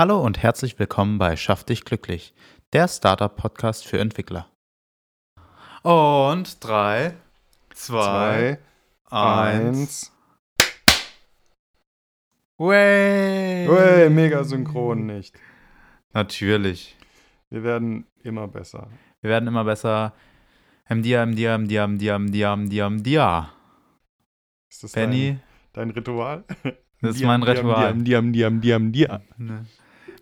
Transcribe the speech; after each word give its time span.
Hallo 0.00 0.18
und 0.18 0.42
herzlich 0.42 0.78
willkommen 0.78 1.18
bei 1.18 1.36
Schaff 1.36 1.62
dich 1.62 1.84
glücklich, 1.84 2.32
der 2.72 2.88
Startup-Podcast 2.88 3.86
für 3.86 3.98
Entwickler. 3.98 4.48
Und 5.82 6.64
drei, 6.64 7.12
zwei, 7.74 8.58
Zwei, 9.10 9.14
eins. 9.14 9.78
eins. 9.78 10.12
Way! 12.56 13.68
Hey, 13.68 14.08
mega 14.08 14.42
synchron 14.42 15.04
nicht. 15.04 15.38
Natürlich. 16.14 16.96
Wir 17.50 17.62
werden 17.62 18.06
immer 18.22 18.48
besser. 18.48 18.88
Wir 19.20 19.28
werden 19.28 19.48
immer 19.48 19.64
besser. 19.64 20.14
MDA, 20.88 21.26
MDA, 21.26 21.58
MDA, 21.58 21.88
MDA, 21.88 22.18
MDA, 22.18 22.56
MDA, 22.56 22.88
MDA. 22.88 23.52
Ist 24.70 24.82
das 24.82 24.92
Benny, 24.92 25.36
dein, 25.74 25.88
dein 25.88 25.90
Ritual? 25.90 26.44
das 27.02 27.16
ist 27.16 27.22
mein 27.22 27.42
Ritual. 27.42 27.92
Diam, 27.98 28.32
diam, 28.32 28.62
diam, 28.62 28.92
diam. 28.92 29.20
Ne. 29.36 29.66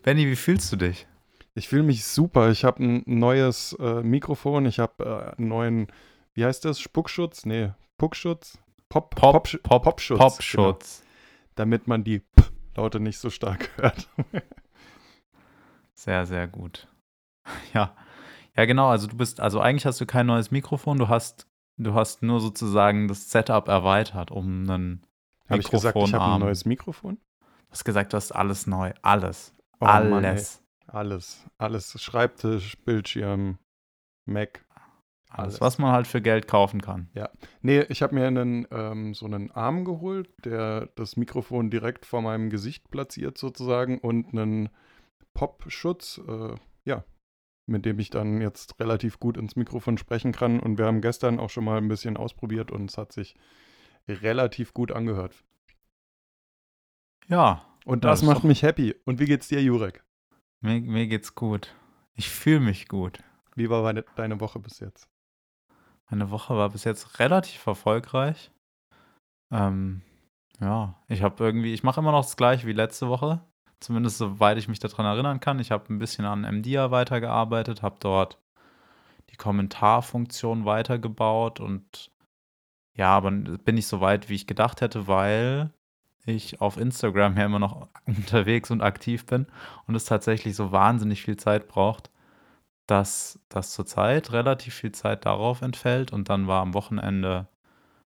Benny, 0.09 0.27
wie 0.27 0.36
fühlst 0.36 0.72
du 0.72 0.77
dich? 0.77 1.06
Ich 1.52 1.69
fühle 1.69 1.83
mich 1.83 2.02
super. 2.06 2.51
Ich 2.51 2.64
habe 2.64 2.83
ein 2.83 3.02
neues 3.05 3.74
äh, 3.78 4.02
Mikrofon. 4.02 4.64
Ich 4.64 4.78
habe 4.78 5.05
äh, 5.05 5.37
einen 5.37 5.48
neuen, 5.48 5.87
wie 6.33 6.46
heißt 6.46 6.64
das? 6.64 6.80
Spuckschutz? 6.80 7.45
Nee, 7.45 7.73
Puckschutz? 7.98 8.56
Pop, 8.88 9.14
Pop, 9.14 9.34
Popsch- 9.36 9.59
Pop, 9.62 9.83
Popschutz. 9.83 10.19
Popschutz. 10.19 11.00
Genau, 11.00 11.10
damit 11.56 11.88
man 11.88 12.05
die 12.05 12.20
P-Laute 12.20 13.00
nicht 13.00 13.19
so 13.19 13.28
stark 13.28 13.69
hört. 13.77 14.09
Sehr, 15.95 16.25
sehr 16.25 16.47
gut. 16.48 16.88
Ja. 17.75 17.95
Ja, 18.56 18.64
genau. 18.64 18.88
Also 18.88 19.09
du 19.09 19.16
bist, 19.19 19.41
also 19.41 19.61
eigentlich 19.61 19.84
hast 19.84 20.00
du 20.00 20.06
kein 20.06 20.25
neues 20.25 20.50
Mikrofon, 20.50 20.97
du 20.97 21.09
hast, 21.09 21.47
du 21.77 21.92
hast 21.92 22.22
nur 22.22 22.41
sozusagen 22.41 23.09
das 23.09 23.30
Setup 23.30 23.69
erweitert 23.69 24.30
um 24.30 24.70
einen 24.70 25.02
Habe 25.50 25.61
ich 25.61 25.69
gesagt, 25.69 25.98
ich 25.98 26.14
habe 26.14 26.33
ein 26.33 26.41
neues 26.41 26.64
Mikrofon? 26.64 27.16
Du 27.41 27.72
hast 27.72 27.84
gesagt, 27.84 28.14
du 28.14 28.16
hast 28.16 28.33
alles 28.33 28.66
neu. 28.66 28.95
Alles. 29.02 29.52
Oh 29.80 29.84
Mann, 29.87 30.24
ey. 30.24 30.30
alles. 30.30 30.62
alles. 30.87 31.46
Alles. 31.59 32.02
Schreibtisch, 32.02 32.77
Bildschirm, 32.84 33.58
Mac. 34.25 34.64
alles. 35.28 35.55
alles. 35.55 35.61
Was 35.61 35.78
man 35.78 35.92
halt 35.92 36.06
für 36.06 36.20
Geld 36.20 36.48
kaufen 36.48 36.80
kann. 36.80 37.08
Nee, 37.62 37.80
ich 37.88 38.03
habe 38.03 38.14
mir 38.14 38.27
einen, 38.27 38.66
ähm, 38.70 39.14
so 39.14 39.27
einen 39.27 39.50
Arm 39.50 39.84
geholt, 39.84 40.28
der 40.44 40.86
das 40.97 41.16
Mikrofon 41.16 41.70
direkt 41.70 42.06
vor 42.06 42.22
meinem 42.22 42.50
Gesicht 42.50 42.91
platziert 42.91 43.38
sozusagen 43.38 43.98
und 43.98 44.33
einen 44.33 44.70
Popschutz, 45.34 46.20
äh, 46.27 46.55
ja, 46.84 47.05
mit 47.66 47.84
dem 47.84 47.98
ich 47.98 48.10
dann 48.10 48.41
jetzt 48.41 48.81
relativ 48.81 49.20
gut 49.20 49.36
ins 49.36 49.55
Mikrofon 49.55 49.98
sprechen 49.98 50.33
kann. 50.33 50.58
Und 50.58 50.78
wir 50.78 50.86
haben 50.86 51.00
gestern 51.03 51.38
auch 51.38 51.50
schon 51.50 51.64
mal 51.64 51.78
ein 51.78 51.88
bisschen 51.88 52.16
ausprobiert 52.16 52.72
und 52.72 52.91
es 52.91 52.98
hat 52.98 53.12
sich 53.12 53.36
relativ 54.08 54.72
gut 54.72 54.91
angehört. 54.91 55.44
Ja. 57.28 57.64
Und 57.89 58.05
das 58.05 58.20
ist 58.20 58.27
macht 58.27 58.44
mich 58.44 58.62
happy. 58.62 58.94
Und 59.06 59.19
wie 59.19 59.25
geht's 59.25 59.48
dir, 59.48 59.62
Jurek? 59.62 60.05
Mir, 60.61 60.78
mir 60.83 61.06
geht's 61.06 61.34
gut. 61.34 61.75
Ich 62.14 62.28
fühle 62.28 62.61
mich 62.61 62.86
gut. 62.86 63.20
Wie 63.55 63.70
war 63.70 63.83
deine, 63.83 64.05
deine 64.14 64.41
Woche 64.41 64.58
bis 64.58 64.81
jetzt? 64.81 65.08
Meine 66.11 66.31
Woche 66.31 66.55
war 66.55 66.69
bis 66.69 66.84
jetzt 66.84 67.19
relativ 67.19 67.66
erfolgreich. 67.66 68.50
Ähm, 69.50 70.03
ja, 70.61 71.03
ich 71.09 71.22
habe 71.22 71.42
irgendwie, 71.42 71.72
ich 71.72 71.83
mache 71.83 72.00
immer 72.00 72.12
noch 72.12 72.25
das 72.27 72.36
gleiche 72.36 72.66
wie 72.66 72.75
letzte 72.75 73.09
Woche. 73.09 73.41
Zumindest 73.81 74.19
soweit 74.19 74.59
ich 74.59 74.69
mich 74.69 74.81
daran 74.81 75.06
erinnern 75.06 75.41
kann. 75.41 75.59
Ich 75.59 75.70
habe 75.70 75.91
ein 75.91 75.98
bisschen 75.98 76.27
an 76.27 76.42
MDA 76.42 76.91
weitergearbeitet, 76.91 77.81
habe 77.81 77.97
dort 78.00 78.39
die 79.31 79.36
Kommentarfunktion 79.36 80.66
weitergebaut 80.66 81.59
und 81.59 82.11
ja, 82.94 83.16
aber 83.16 83.31
bin 83.31 83.77
nicht 83.77 83.86
so 83.86 84.03
weit, 84.03 84.28
wie 84.28 84.34
ich 84.34 84.47
gedacht 84.47 84.83
hätte, 84.83 85.06
weil 85.06 85.72
ich 86.29 86.61
auf 86.61 86.77
Instagram 86.77 87.37
ja 87.37 87.47
immer 87.47 87.59
noch 87.59 87.89
unterwegs 88.07 88.71
und 88.71 88.83
aktiv 88.83 89.27
bin 89.27 89.47
und 89.87 89.95
es 89.95 90.05
tatsächlich 90.05 90.55
so 90.57 90.73
wahnsinnig 90.73 91.23
viel 91.23 91.37
Zeit 91.37 91.69
braucht, 91.69 92.11
dass 92.87 93.41
das 93.48 93.73
zurzeit 93.73 94.33
relativ 94.33 94.75
viel 94.75 94.93
Zeit 94.93 95.27
darauf 95.27 95.62
entfällt 95.62 96.12
und 96.12 96.29
dann 96.29 96.47
war 96.47 96.62
am 96.62 96.75
Wochenende 96.75 97.49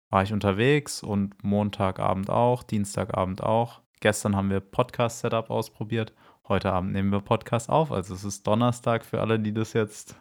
war 0.09 0.23
ich 0.23 0.31
unterwegs 0.31 1.03
und 1.03 1.43
Montagabend 1.43 2.29
auch, 2.29 2.63
Dienstagabend 2.63 3.43
auch. 3.43 3.81
Gestern 3.99 4.35
haben 4.35 4.49
wir 4.49 4.61
Podcast-Setup 4.61 5.49
ausprobiert. 5.49 6.13
Heute 6.47 6.71
Abend 6.71 6.93
nehmen 6.93 7.11
wir 7.11 7.19
Podcast 7.19 7.69
auf. 7.69 7.91
Also 7.91 8.13
es 8.13 8.23
ist 8.23 8.47
Donnerstag 8.47 9.03
für 9.03 9.19
alle, 9.19 9.39
die 9.39 9.53
das 9.53 9.73
jetzt 9.73 10.15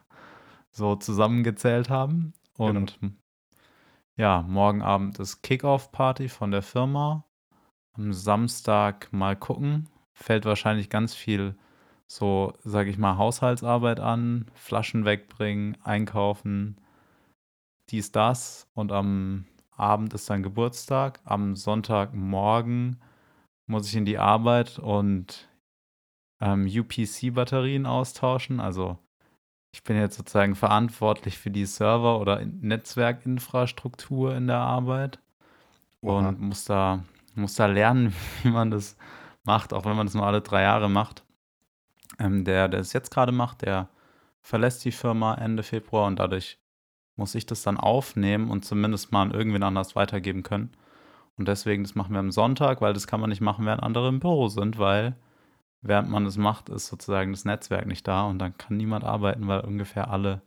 so 0.73 0.97
zusammengezählt 0.97 1.89
haben. 1.89 2.33
Und 2.57 2.99
ja, 4.17 4.43
morgen 4.43 4.83
Abend 4.83 5.21
ist 5.21 5.43
Kickoff-Party 5.43 6.29
von 6.29 6.51
der 6.51 6.63
Firma. 6.63 7.26
Am 7.97 8.13
Samstag 8.13 9.13
mal 9.13 9.37
gucken. 9.37 9.89
Fällt 10.15 10.45
wahrscheinlich 10.45 10.89
ganz 10.91 11.15
viel 11.15 11.57
so, 12.07 12.55
sage 12.63 12.91
ich 12.91 12.99
mal, 12.99 13.17
Haushaltsarbeit 13.19 14.01
an, 14.01 14.47
Flaschen 14.55 15.05
wegbringen, 15.05 15.77
einkaufen, 15.83 16.77
dies, 17.91 18.13
das. 18.13 18.69
Und 18.75 18.93
am 18.93 19.45
Abend 19.77 20.15
ist 20.15 20.31
dann 20.31 20.43
Geburtstag. 20.43 21.21
Am 21.25 21.57
Sonntagmorgen 21.57 23.01
muss 23.67 23.89
ich 23.89 23.97
in 23.97 24.05
die 24.05 24.19
Arbeit 24.19 24.79
und 24.79 25.49
ähm, 26.41 26.67
UPC-Batterien 26.67 27.87
austauschen. 27.87 28.61
Also 28.61 28.99
ich 29.75 29.83
bin 29.83 29.97
jetzt 29.97 30.17
sozusagen 30.17 30.55
verantwortlich 30.55 31.39
für 31.39 31.51
die 31.51 31.67
Server- 31.67 32.21
oder 32.21 32.41
In- 32.41 32.61
Netzwerkinfrastruktur 32.61 34.35
in 34.35 34.47
der 34.47 34.59
Arbeit 34.59 35.19
Oha. 36.03 36.29
und 36.29 36.41
muss 36.41 36.65
da, 36.65 37.05
muss 37.37 37.55
da 37.55 37.67
lernen, 37.67 38.15
wie 38.43 38.51
man 38.51 38.71
das 38.71 38.97
macht, 39.45 39.73
auch 39.73 39.85
wenn 39.85 39.97
man 39.97 40.07
das 40.07 40.15
nur 40.15 40.27
alle 40.27 40.41
drei 40.41 40.63
Jahre 40.63 40.89
macht. 40.89 41.25
Ähm, 42.19 42.45
der, 42.45 42.69
der 42.69 42.81
es 42.81 42.93
jetzt 42.93 43.11
gerade 43.11 43.33
macht, 43.33 43.63
der 43.63 43.89
verlässt 44.41 44.85
die 44.85 44.93
Firma 44.93 45.35
Ende 45.35 45.63
Februar 45.63 46.07
und 46.07 46.19
dadurch 46.19 46.59
muss 47.17 47.35
ich 47.35 47.47
das 47.47 47.63
dann 47.63 47.79
aufnehmen 47.79 48.51
und 48.51 48.65
zumindest 48.65 49.13
mal 49.13 49.23
an 49.23 49.31
irgendwen 49.33 49.63
anders 49.63 49.97
weitergeben 49.97 50.43
können. 50.43 50.71
Und 51.37 51.49
deswegen, 51.49 51.83
das 51.83 51.95
machen 51.95 52.13
wir 52.13 52.21
am 52.21 52.31
Sonntag, 52.31 52.81
weil 52.81 52.95
das 52.95 53.07
kann 53.07 53.21
man 53.21 53.31
nicht 53.31 53.41
machen, 53.41 53.67
während 53.67 53.83
andere 53.83 54.09
im 54.09 54.21
Büro 54.21 54.49
sind, 54.49 54.79
weil 54.79 55.17
während 55.83 56.09
man 56.11 56.25
das 56.25 56.37
macht, 56.37 56.69
ist 56.69 56.87
sozusagen 56.87 57.33
das 57.33 57.45
Netzwerk 57.45 57.87
nicht 57.87 58.07
da 58.07 58.25
und 58.25 58.39
dann 58.39 58.57
kann 58.57 58.77
niemand 58.77 59.05
arbeiten, 59.05 59.47
weil 59.49 59.61
ungefähr 59.61 60.11
alle 60.11 60.43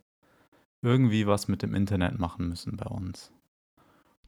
irgendwie 0.81 1.27
was 1.27 1.47
mit 1.47 1.61
dem 1.61 1.75
Internet 1.75 2.19
machen 2.19 2.47
müssen 2.47 2.77
bei 2.77 2.85
uns. 2.85 3.31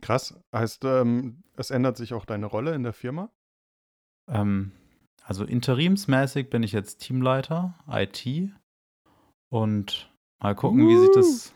Krass. 0.01 0.39
Heißt, 0.53 0.83
ähm, 0.85 1.43
es 1.55 1.71
ändert 1.71 1.97
sich 1.97 2.13
auch 2.13 2.25
deine 2.25 2.47
Rolle 2.47 2.73
in 2.73 2.83
der 2.83 2.93
Firma? 2.93 3.29
Ähm, 4.27 4.71
also 5.23 5.45
interimsmäßig 5.45 6.49
bin 6.49 6.63
ich 6.63 6.71
jetzt 6.71 6.97
Teamleiter 6.97 7.75
IT 7.87 8.51
und 9.49 10.11
mal 10.41 10.55
gucken, 10.55 10.87
wie 10.87 10.97
sich 10.97 11.11
das, 11.13 11.53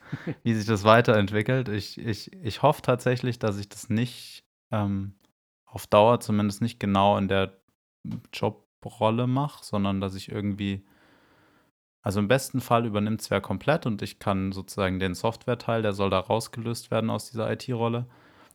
wie 0.42 0.54
sich 0.54 0.66
das 0.66 0.84
weiterentwickelt. 0.84 1.68
Ich, 1.68 1.98
ich, 1.98 2.32
ich 2.32 2.62
hoffe 2.62 2.82
tatsächlich, 2.82 3.38
dass 3.38 3.58
ich 3.58 3.68
das 3.68 3.88
nicht 3.88 4.44
ähm, 4.70 5.14
auf 5.64 5.86
Dauer 5.86 6.20
zumindest 6.20 6.62
nicht 6.62 6.78
genau 6.78 7.16
in 7.16 7.28
der 7.28 7.60
Jobrolle 8.32 9.26
mache, 9.26 9.64
sondern 9.64 10.00
dass 10.00 10.14
ich 10.14 10.30
irgendwie, 10.30 10.86
also 12.06 12.20
im 12.20 12.28
besten 12.28 12.60
Fall 12.60 12.86
übernimmt 12.86 13.20
es 13.20 13.32
wer 13.32 13.40
komplett 13.40 13.84
und 13.84 14.00
ich 14.00 14.20
kann 14.20 14.52
sozusagen 14.52 15.00
den 15.00 15.16
Softwareteil, 15.16 15.82
der 15.82 15.92
soll 15.92 16.08
da 16.08 16.20
rausgelöst 16.20 16.92
werden 16.92 17.10
aus 17.10 17.32
dieser 17.32 17.50
IT-Rolle, 17.50 18.06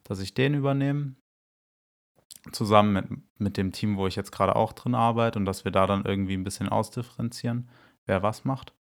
dass 0.06 0.22
ich 0.22 0.34
den 0.34 0.54
übernehme 0.54 1.16
zusammen 2.54 2.94
mit, 2.94 3.10
mit 3.40 3.58
dem 3.58 3.74
Team, 3.74 3.98
wo 3.98 4.08
ich 4.08 4.16
jetzt 4.16 4.32
gerade 4.32 4.56
auch 4.56 4.72
drin 4.72 4.96
arbeite 4.96 5.38
und 5.38 5.44
dass 5.44 5.66
wir 5.66 5.74
da 5.74 5.86
dann 5.86 6.06
irgendwie 6.06 6.36
ein 6.36 6.46
bisschen 6.46 6.70
ausdifferenzieren, 6.70 7.68
wer 8.06 8.24
was 8.24 8.46
macht. 8.46 8.74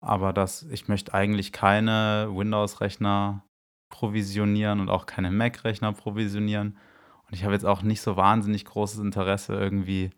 Aber 0.00 0.32
dass 0.32 0.62
ich 0.62 0.88
möchte 0.88 1.12
eigentlich 1.12 1.52
keine 1.52 2.30
Windows-Rechner 2.32 3.44
provisionieren 3.90 4.80
und 4.80 4.88
auch 4.88 5.04
keine 5.04 5.30
Mac-Rechner 5.30 5.92
provisionieren. 5.92 6.78
Und 7.26 7.34
ich 7.34 7.44
habe 7.44 7.52
jetzt 7.52 7.66
auch 7.66 7.82
nicht 7.82 8.00
so 8.00 8.16
wahnsinnig 8.16 8.64
großes 8.64 9.00
Interesse, 9.00 9.52
irgendwie 9.52 10.12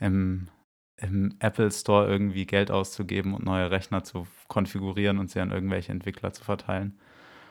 im, 0.00 0.48
im 1.00 1.36
Apple 1.38 1.70
Store 1.70 2.08
irgendwie 2.08 2.46
Geld 2.46 2.70
auszugeben 2.70 3.34
und 3.34 3.44
neue 3.44 3.70
Rechner 3.70 4.02
zu 4.02 4.26
konfigurieren 4.48 5.18
und 5.18 5.30
sie 5.30 5.40
an 5.40 5.50
irgendwelche 5.50 5.92
Entwickler 5.92 6.32
zu 6.32 6.44
verteilen. 6.44 6.98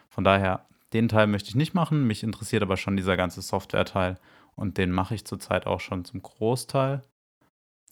Von 0.09 0.23
daher, 0.23 0.67
den 0.93 1.07
Teil 1.07 1.27
möchte 1.27 1.49
ich 1.49 1.55
nicht 1.55 1.73
machen. 1.73 2.05
Mich 2.07 2.23
interessiert 2.23 2.63
aber 2.63 2.77
schon 2.77 2.97
dieser 2.97 3.17
ganze 3.17 3.41
Software-Teil. 3.41 4.17
Und 4.55 4.77
den 4.77 4.91
mache 4.91 5.15
ich 5.15 5.25
zurzeit 5.25 5.65
auch 5.67 5.79
schon 5.79 6.03
zum 6.03 6.21
Großteil. 6.21 7.03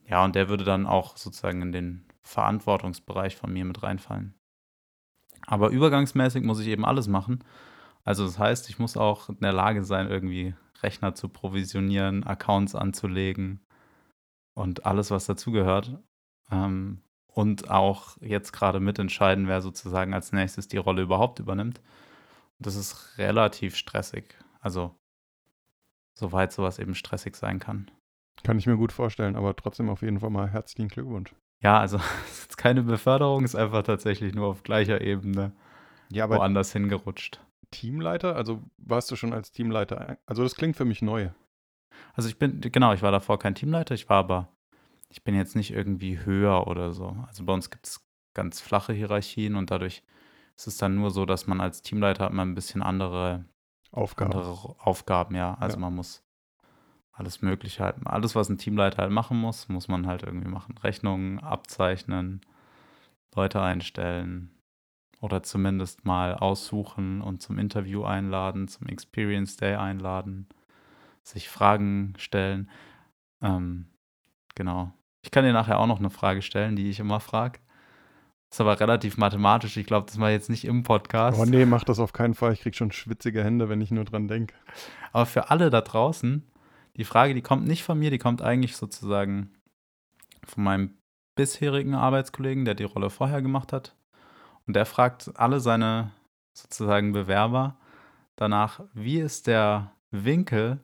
Ja, 0.07 0.23
und 0.23 0.35
der 0.35 0.49
würde 0.49 0.63
dann 0.63 0.85
auch 0.85 1.17
sozusagen 1.17 1.61
in 1.61 1.71
den 1.71 2.05
Verantwortungsbereich 2.21 3.35
von 3.35 3.53
mir 3.53 3.65
mit 3.65 3.81
reinfallen. 3.81 4.35
Aber 5.47 5.69
übergangsmäßig 5.69 6.43
muss 6.43 6.59
ich 6.59 6.67
eben 6.67 6.85
alles 6.85 7.07
machen. 7.07 7.43
Also 8.03 8.25
das 8.25 8.39
heißt, 8.39 8.69
ich 8.69 8.79
muss 8.79 8.97
auch 8.97 9.29
in 9.29 9.39
der 9.41 9.53
Lage 9.53 9.83
sein, 9.83 10.09
irgendwie 10.09 10.55
Rechner 10.81 11.15
zu 11.15 11.29
provisionieren, 11.29 12.23
Accounts 12.23 12.75
anzulegen 12.75 13.61
und 14.55 14.85
alles, 14.85 15.11
was 15.11 15.27
dazugehört. 15.27 15.99
Ähm, 16.51 17.01
und 17.27 17.69
auch 17.69 18.17
jetzt 18.21 18.53
gerade 18.53 18.79
mitentscheiden, 18.79 19.47
wer 19.47 19.61
sozusagen 19.61 20.13
als 20.13 20.31
nächstes 20.31 20.67
die 20.67 20.77
Rolle 20.77 21.03
überhaupt 21.03 21.39
übernimmt. 21.39 21.81
Das 22.59 22.75
ist 22.75 23.17
relativ 23.17 23.75
stressig. 23.75 24.37
Also 24.61 24.95
soweit 26.13 26.53
sowas 26.53 26.79
eben 26.79 26.95
stressig 26.95 27.35
sein 27.35 27.59
kann. 27.59 27.91
Kann 28.43 28.57
ich 28.57 28.67
mir 28.67 28.77
gut 28.77 28.93
vorstellen, 28.93 29.35
aber 29.35 29.55
trotzdem 29.55 29.89
auf 29.89 30.01
jeden 30.01 30.19
Fall 30.21 30.29
mal 30.29 30.49
herzlichen 30.49 30.87
Glückwunsch. 30.87 31.35
Ja, 31.61 31.79
also 31.79 31.97
es 32.25 32.39
ist 32.41 32.57
keine 32.57 32.83
Beförderung, 32.83 33.43
ist 33.43 33.55
einfach 33.55 33.83
tatsächlich 33.83 34.33
nur 34.33 34.47
auf 34.47 34.63
gleicher 34.63 35.01
Ebene 35.01 35.51
Ja, 36.09 36.23
aber 36.23 36.37
woanders 36.37 36.71
hingerutscht. 36.71 37.41
Teamleiter, 37.71 38.35
also 38.37 38.63
warst 38.77 39.11
du 39.11 39.17
schon 39.17 39.33
als 39.33 39.51
Teamleiter, 39.51 40.17
also 40.25 40.43
das 40.43 40.55
klingt 40.55 40.77
für 40.77 40.85
mich 40.85 41.01
neu. 41.01 41.29
Also 42.13 42.29
ich 42.29 42.37
bin, 42.37 42.61
genau, 42.61 42.93
ich 42.93 43.01
war 43.01 43.11
davor 43.11 43.39
kein 43.39 43.55
Teamleiter, 43.55 43.95
ich 43.95 44.09
war 44.09 44.17
aber, 44.17 44.49
ich 45.09 45.23
bin 45.23 45.35
jetzt 45.35 45.55
nicht 45.55 45.71
irgendwie 45.71 46.19
höher 46.19 46.67
oder 46.67 46.93
so. 46.93 47.15
Also 47.27 47.43
bei 47.45 47.53
uns 47.53 47.69
gibt 47.69 47.87
es 47.87 48.05
ganz 48.33 48.61
flache 48.61 48.93
Hierarchien 48.93 49.55
und 49.55 49.71
dadurch 49.71 50.03
ist 50.55 50.67
es 50.67 50.77
dann 50.77 50.95
nur 50.95 51.11
so, 51.11 51.25
dass 51.25 51.47
man 51.47 51.59
als 51.61 51.81
Teamleiter 51.81 52.25
hat 52.25 52.33
man 52.33 52.49
ein 52.49 52.55
bisschen 52.55 52.81
andere, 52.81 53.45
Aufgabe. 53.91 54.35
andere 54.35 54.75
Aufgaben, 54.79 55.35
ja. 55.35 55.55
Also 55.55 55.77
Ja. 55.77 55.81
man 55.81 55.95
muss 55.95 56.23
alles 57.11 57.41
Mögliche 57.41 57.83
halt, 57.83 57.95
alles, 58.05 58.35
was 58.35 58.49
ein 58.49 58.57
Teamleiter 58.57 58.97
halt 59.03 59.11
machen 59.11 59.37
muss, 59.39 59.69
muss 59.69 59.87
man 59.87 60.05
halt 60.05 60.23
irgendwie 60.23 60.49
machen. 60.49 60.77
Rechnungen 60.77 61.39
abzeichnen, 61.39 62.41
Leute 63.35 63.61
einstellen 63.61 64.51
oder 65.21 65.41
zumindest 65.43 66.05
mal 66.05 66.35
aussuchen 66.35 67.21
und 67.21 67.41
zum 67.41 67.57
Interview 67.57 68.03
einladen, 68.03 68.67
zum 68.67 68.87
Experience 68.87 69.57
Day 69.57 69.75
einladen, 69.75 70.47
sich 71.27 71.49
Fragen 71.49 72.13
stellen. 72.17 72.69
Ähm, 73.41 73.87
genau. 74.55 74.93
Ich 75.23 75.31
kann 75.31 75.43
dir 75.43 75.53
nachher 75.53 75.79
auch 75.79 75.87
noch 75.87 75.99
eine 75.99 76.09
Frage 76.09 76.41
stellen, 76.41 76.75
die 76.75 76.89
ich 76.89 76.99
immer 76.99 77.19
frage. 77.19 77.59
Ist 78.51 78.61
aber 78.61 78.79
relativ 78.79 79.17
mathematisch. 79.17 79.75
Ich 79.75 79.87
glaube, 79.87 80.05
das 80.05 80.19
war 80.19 80.29
jetzt 80.29 80.49
nicht 80.49 80.65
im 80.65 80.83
Podcast. 80.83 81.39
Oh 81.39 81.45
nee, 81.45 81.65
mach 81.65 81.83
das 81.83 81.99
auf 81.99 82.13
keinen 82.13 82.35
Fall. 82.35 82.53
Ich 82.53 82.61
krieg 82.61 82.75
schon 82.75 82.91
schwitzige 82.91 83.43
Hände, 83.43 83.67
wenn 83.69 83.81
ich 83.81 83.91
nur 83.91 84.05
dran 84.05 84.27
denke. 84.27 84.53
Aber 85.11 85.25
für 85.25 85.49
alle 85.49 85.69
da 85.69 85.81
draußen, 85.81 86.43
die 86.95 87.03
Frage, 87.03 87.33
die 87.33 87.41
kommt 87.41 87.67
nicht 87.67 87.83
von 87.83 87.97
mir, 87.99 88.11
die 88.11 88.19
kommt 88.19 88.41
eigentlich 88.41 88.77
sozusagen 88.77 89.51
von 90.45 90.63
meinem 90.63 90.97
bisherigen 91.35 91.95
Arbeitskollegen, 91.95 92.65
der 92.65 92.75
die 92.75 92.83
Rolle 92.83 93.09
vorher 93.09 93.41
gemacht 93.41 93.73
hat. 93.73 93.95
Und 94.67 94.75
der 94.75 94.85
fragt 94.85 95.31
alle 95.35 95.59
seine 95.59 96.11
sozusagen 96.53 97.11
Bewerber 97.11 97.77
danach, 98.35 98.81
wie 98.93 99.19
ist 99.19 99.47
der 99.47 99.91
Winkel 100.11 100.79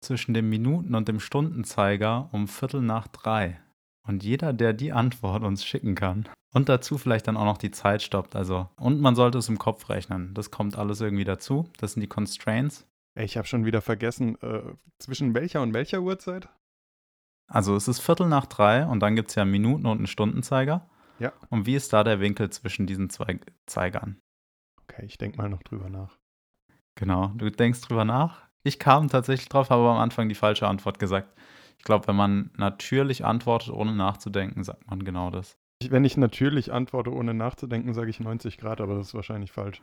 zwischen 0.00 0.34
dem 0.34 0.48
Minuten- 0.48 0.94
und 0.94 1.08
dem 1.08 1.20
Stundenzeiger 1.20 2.28
um 2.32 2.48
Viertel 2.48 2.82
nach 2.82 3.08
drei? 3.08 3.60
Und 4.06 4.22
jeder, 4.22 4.52
der 4.52 4.72
die 4.72 4.92
Antwort 4.92 5.42
uns 5.42 5.64
schicken 5.64 5.94
kann 5.94 6.28
und 6.54 6.68
dazu 6.68 6.96
vielleicht 6.96 7.26
dann 7.26 7.36
auch 7.36 7.44
noch 7.44 7.58
die 7.58 7.72
Zeit 7.72 8.02
stoppt, 8.02 8.36
also 8.36 8.68
und 8.76 9.00
man 9.00 9.16
sollte 9.16 9.38
es 9.38 9.48
im 9.48 9.58
Kopf 9.58 9.88
rechnen. 9.88 10.32
Das 10.34 10.50
kommt 10.50 10.78
alles 10.78 11.00
irgendwie 11.00 11.24
dazu. 11.24 11.68
Das 11.78 11.92
sind 11.92 12.02
die 12.02 12.08
Constraints. 12.08 12.86
Ich 13.18 13.36
habe 13.36 13.46
schon 13.46 13.64
wieder 13.64 13.80
vergessen, 13.80 14.40
äh, 14.42 14.62
zwischen 14.98 15.34
welcher 15.34 15.62
und 15.62 15.74
welcher 15.74 16.02
Uhrzeit? 16.02 16.48
Also 17.48 17.76
es 17.76 17.88
ist 17.88 18.00
Viertel 18.00 18.28
nach 18.28 18.46
drei 18.46 18.86
und 18.86 19.00
dann 19.00 19.16
gibt 19.16 19.30
es 19.30 19.34
ja 19.34 19.44
Minuten- 19.44 19.86
und 19.86 19.98
einen 19.98 20.06
Stundenzeiger. 20.06 20.88
Ja. 21.18 21.32
Und 21.48 21.66
wie 21.66 21.74
ist 21.74 21.92
da 21.92 22.04
der 22.04 22.20
Winkel 22.20 22.50
zwischen 22.50 22.86
diesen 22.86 23.08
zwei 23.08 23.40
Zeigern? 23.66 24.20
Okay, 24.82 25.04
ich 25.06 25.18
denke 25.18 25.38
mal 25.38 25.48
noch 25.48 25.62
drüber 25.62 25.88
nach. 25.88 26.18
Genau, 26.94 27.28
du 27.28 27.50
denkst 27.50 27.80
drüber 27.82 28.04
nach. 28.04 28.45
Ich 28.66 28.80
kam 28.80 29.08
tatsächlich 29.08 29.48
drauf, 29.48 29.70
habe 29.70 29.88
am 29.88 29.98
Anfang 29.98 30.28
die 30.28 30.34
falsche 30.34 30.66
Antwort 30.66 30.98
gesagt. 30.98 31.32
Ich 31.78 31.84
glaube, 31.84 32.08
wenn 32.08 32.16
man 32.16 32.50
natürlich 32.56 33.24
antwortet, 33.24 33.72
ohne 33.72 33.94
nachzudenken, 33.94 34.64
sagt 34.64 34.90
man 34.90 35.04
genau 35.04 35.30
das. 35.30 35.56
Wenn 35.88 36.04
ich 36.04 36.16
natürlich 36.16 36.72
antworte, 36.72 37.12
ohne 37.12 37.32
nachzudenken, 37.32 37.94
sage 37.94 38.10
ich 38.10 38.18
90 38.18 38.58
Grad, 38.58 38.80
aber 38.80 38.96
das 38.96 39.08
ist 39.08 39.14
wahrscheinlich 39.14 39.52
falsch. 39.52 39.82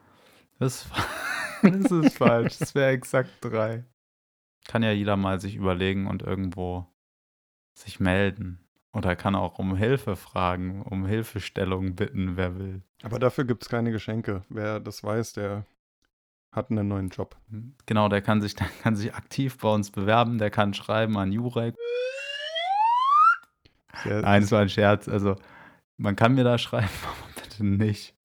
Das 0.59 0.83
ist, 0.83 0.91
das 1.63 1.91
ist 1.91 2.17
falsch. 2.17 2.57
Das 2.57 2.75
wäre 2.75 2.91
exakt 2.91 3.29
drei. 3.39 3.85
Kann 4.67 4.83
ja 4.83 4.91
jeder 4.91 5.15
mal 5.15 5.39
sich 5.39 5.55
überlegen 5.55 6.07
und 6.07 6.21
irgendwo 6.21 6.85
sich 7.79 8.01
melden. 8.01 8.59
Oder 8.91 9.15
kann 9.15 9.35
auch 9.35 9.59
um 9.59 9.77
Hilfe 9.77 10.17
fragen, 10.17 10.81
um 10.81 11.05
Hilfestellung 11.05 11.95
bitten, 11.95 12.35
wer 12.35 12.59
will. 12.59 12.81
Aber 13.01 13.17
dafür 13.17 13.45
gibt 13.45 13.63
es 13.63 13.69
keine 13.69 13.91
Geschenke. 13.91 14.41
Wer 14.49 14.81
das 14.81 15.05
weiß, 15.05 15.33
der 15.33 15.65
hat 16.53 16.71
einen 16.71 16.87
neuen 16.87 17.09
Job. 17.09 17.35
Genau, 17.85 18.07
der 18.07 18.21
kann 18.21 18.41
sich, 18.41 18.55
der 18.55 18.67
kann 18.81 18.95
sich 18.95 19.13
aktiv 19.13 19.57
bei 19.57 19.69
uns 19.69 19.91
bewerben, 19.91 20.37
der 20.37 20.49
kann 20.49 20.73
schreiben 20.73 21.17
an 21.17 21.31
Jurek. 21.31 21.75
Der, 24.05 24.21
Nein, 24.21 24.41
das 24.41 24.51
war 24.51 24.61
ein 24.61 24.69
Scherz. 24.69 25.07
Also, 25.07 25.35
man 25.97 26.15
kann 26.15 26.35
mir 26.35 26.43
da 26.43 26.57
schreiben, 26.57 26.89
aber 27.03 27.41
bitte 27.41 27.65
nicht. 27.65 28.15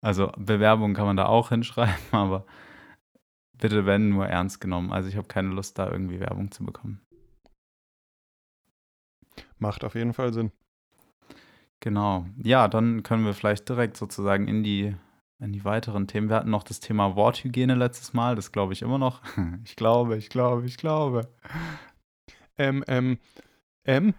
Also, 0.00 0.32
Bewerbung 0.36 0.94
kann 0.94 1.06
man 1.06 1.16
da 1.16 1.26
auch 1.26 1.50
hinschreiben, 1.50 1.94
aber 2.10 2.46
bitte, 3.52 3.86
wenn, 3.86 4.10
nur 4.10 4.26
ernst 4.26 4.60
genommen. 4.60 4.92
Also, 4.92 5.08
ich 5.08 5.16
habe 5.16 5.28
keine 5.28 5.48
Lust, 5.48 5.78
da 5.78 5.90
irgendwie 5.90 6.20
Werbung 6.20 6.50
zu 6.50 6.64
bekommen. 6.64 7.00
macht 9.58 9.84
auf 9.84 9.94
jeden 9.94 10.14
Fall 10.14 10.32
Sinn. 10.32 10.52
Genau. 11.80 12.26
Ja, 12.42 12.68
dann 12.68 13.02
können 13.02 13.24
wir 13.24 13.34
vielleicht 13.34 13.68
direkt 13.68 13.96
sozusagen 13.96 14.48
in 14.48 14.62
die, 14.62 14.94
in 15.40 15.52
die 15.52 15.64
weiteren 15.64 16.06
Themen. 16.06 16.28
Wir 16.28 16.36
hatten 16.36 16.50
noch 16.50 16.62
das 16.62 16.80
Thema 16.80 17.16
Worthygiene 17.16 17.74
letztes 17.74 18.12
Mal. 18.12 18.36
Das 18.36 18.52
glaube 18.52 18.72
ich 18.72 18.82
immer 18.82 18.98
noch. 18.98 19.22
Ich 19.64 19.76
glaube, 19.76 20.16
ich 20.16 20.28
glaube, 20.28 20.66
ich 20.66 20.76
glaube. 20.76 21.28
Ähm, 22.58 22.84
ähm, 22.88 23.18
ähm, 23.84 24.14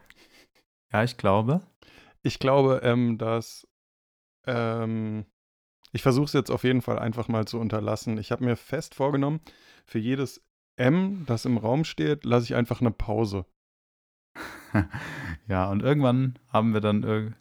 Ja, 0.91 1.03
ich 1.03 1.17
glaube. 1.17 1.61
ich 2.23 2.39
glaube, 2.39 2.81
ähm, 2.83 3.17
dass 3.17 3.67
ähm, 4.47 5.25
ich 5.91 6.01
versuche 6.01 6.25
es 6.25 6.33
jetzt 6.33 6.49
auf 6.51 6.63
jeden 6.63 6.81
Fall 6.81 6.97
einfach 6.99 7.27
mal 7.27 7.45
zu 7.45 7.59
unterlassen. 7.59 8.17
Ich 8.17 8.31
habe 8.31 8.43
mir 8.43 8.55
fest 8.55 8.95
vorgenommen, 8.95 9.41
für 9.85 9.99
jedes 9.99 10.43
M, 10.77 11.25
das 11.27 11.45
im 11.45 11.57
Raum 11.57 11.83
steht, 11.83 12.23
lasse 12.25 12.45
ich 12.45 12.55
einfach 12.55 12.81
eine 12.81 12.91
Pause. 12.91 13.45
ja, 15.47 15.69
und 15.69 15.83
irgendwann 15.83 16.39
haben 16.47 16.73
wir 16.73 16.81
dann 16.81 17.35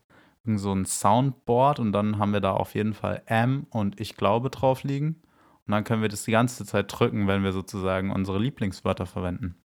so 0.58 0.72
ein 0.72 0.84
Soundboard 0.84 1.78
und 1.78 1.92
dann 1.92 2.18
haben 2.18 2.32
wir 2.32 2.40
da 2.40 2.52
auf 2.52 2.74
jeden 2.74 2.94
Fall 2.94 3.22
M 3.26 3.66
und 3.70 4.00
ich 4.00 4.16
glaube 4.16 4.50
drauf 4.50 4.82
liegen. 4.82 5.22
Und 5.66 5.72
dann 5.72 5.84
können 5.84 6.02
wir 6.02 6.08
das 6.08 6.24
die 6.24 6.32
ganze 6.32 6.64
Zeit 6.64 6.86
drücken, 6.88 7.28
wenn 7.28 7.44
wir 7.44 7.52
sozusagen 7.52 8.10
unsere 8.10 8.38
Lieblingswörter 8.38 9.06
verwenden. 9.06 9.62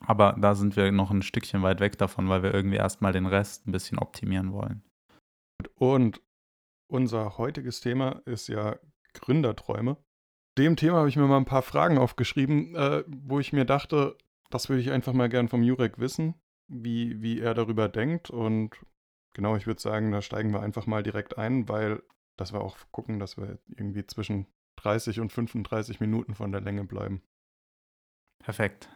Aber 0.00 0.36
da 0.38 0.54
sind 0.54 0.76
wir 0.76 0.90
noch 0.92 1.10
ein 1.10 1.22
Stückchen 1.22 1.62
weit 1.62 1.80
weg 1.80 1.98
davon, 1.98 2.28
weil 2.28 2.42
wir 2.42 2.52
irgendwie 2.52 2.76
erstmal 2.76 3.12
den 3.12 3.26
Rest 3.26 3.66
ein 3.66 3.72
bisschen 3.72 3.98
optimieren 3.98 4.52
wollen. 4.52 4.82
Und 5.76 6.20
unser 6.88 7.38
heutiges 7.38 7.80
Thema 7.80 8.20
ist 8.24 8.48
ja 8.48 8.76
Gründerträume. 9.14 9.96
Dem 10.58 10.76
Thema 10.76 10.98
habe 10.98 11.08
ich 11.08 11.16
mir 11.16 11.26
mal 11.26 11.38
ein 11.38 11.44
paar 11.44 11.62
Fragen 11.62 11.98
aufgeschrieben, 11.98 12.74
äh, 12.74 13.04
wo 13.06 13.40
ich 13.40 13.52
mir 13.52 13.64
dachte, 13.64 14.16
das 14.50 14.68
würde 14.68 14.82
ich 14.82 14.92
einfach 14.92 15.12
mal 15.12 15.28
gern 15.28 15.48
vom 15.48 15.62
Jurek 15.62 15.98
wissen, 15.98 16.34
wie, 16.68 17.20
wie 17.22 17.40
er 17.40 17.54
darüber 17.54 17.88
denkt. 17.88 18.30
Und 18.30 18.76
genau, 19.34 19.56
ich 19.56 19.66
würde 19.66 19.80
sagen, 19.80 20.10
da 20.10 20.22
steigen 20.22 20.52
wir 20.52 20.60
einfach 20.60 20.86
mal 20.86 21.02
direkt 21.02 21.36
ein, 21.36 21.68
weil, 21.68 22.02
dass 22.36 22.52
wir 22.52 22.62
auch 22.62 22.78
gucken, 22.90 23.18
dass 23.18 23.36
wir 23.36 23.58
irgendwie 23.68 24.06
zwischen 24.06 24.46
30 24.76 25.20
und 25.20 25.30
35 25.30 26.00
Minuten 26.00 26.34
von 26.34 26.50
der 26.50 26.60
Länge 26.60 26.84
bleiben. 26.84 27.22
Perfekt. 28.38 28.88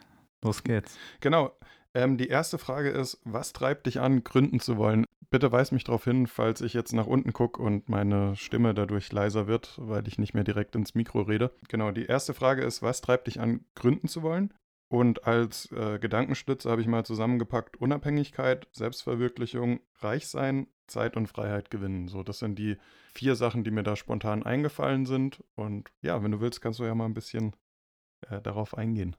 Los 0.42 0.62
geht's. 0.62 0.98
Genau. 1.20 1.56
Ähm, 1.94 2.16
die 2.16 2.28
erste 2.28 2.58
Frage 2.58 2.90
ist, 2.90 3.20
was 3.24 3.52
treibt 3.52 3.86
dich 3.86 4.00
an, 4.00 4.22
gründen 4.22 4.60
zu 4.60 4.76
wollen? 4.76 5.04
Bitte 5.30 5.52
weis 5.52 5.72
mich 5.72 5.84
darauf 5.84 6.04
hin, 6.04 6.26
falls 6.26 6.60
ich 6.60 6.72
jetzt 6.72 6.92
nach 6.92 7.06
unten 7.06 7.32
gucke 7.32 7.60
und 7.60 7.88
meine 7.88 8.34
Stimme 8.36 8.72
dadurch 8.72 9.12
leiser 9.12 9.46
wird, 9.46 9.74
weil 9.76 10.06
ich 10.08 10.18
nicht 10.18 10.32
mehr 10.32 10.44
direkt 10.44 10.74
ins 10.74 10.94
Mikro 10.94 11.22
rede. 11.22 11.50
Genau, 11.68 11.90
die 11.90 12.06
erste 12.06 12.34
Frage 12.34 12.62
ist, 12.62 12.82
was 12.82 13.00
treibt 13.00 13.26
dich 13.26 13.40
an, 13.40 13.64
gründen 13.74 14.08
zu 14.08 14.22
wollen? 14.22 14.54
Und 14.88 15.26
als 15.26 15.70
äh, 15.72 15.98
Gedankenstütze 15.98 16.70
habe 16.70 16.80
ich 16.80 16.86
mal 16.86 17.04
zusammengepackt, 17.04 17.76
Unabhängigkeit, 17.76 18.68
Selbstverwirklichung, 18.72 19.80
Reichsein, 20.00 20.66
Zeit 20.86 21.16
und 21.16 21.26
Freiheit 21.26 21.70
gewinnen. 21.70 22.08
So, 22.08 22.22
das 22.22 22.38
sind 22.38 22.58
die 22.58 22.78
vier 23.12 23.36
Sachen, 23.36 23.64
die 23.64 23.70
mir 23.70 23.82
da 23.82 23.96
spontan 23.96 24.42
eingefallen 24.44 25.04
sind. 25.04 25.44
Und 25.54 25.90
ja, 26.00 26.22
wenn 26.22 26.30
du 26.30 26.40
willst, 26.40 26.62
kannst 26.62 26.78
du 26.78 26.84
ja 26.84 26.94
mal 26.94 27.04
ein 27.04 27.14
bisschen 27.14 27.54
äh, 28.28 28.40
darauf 28.40 28.76
eingehen. 28.76 29.14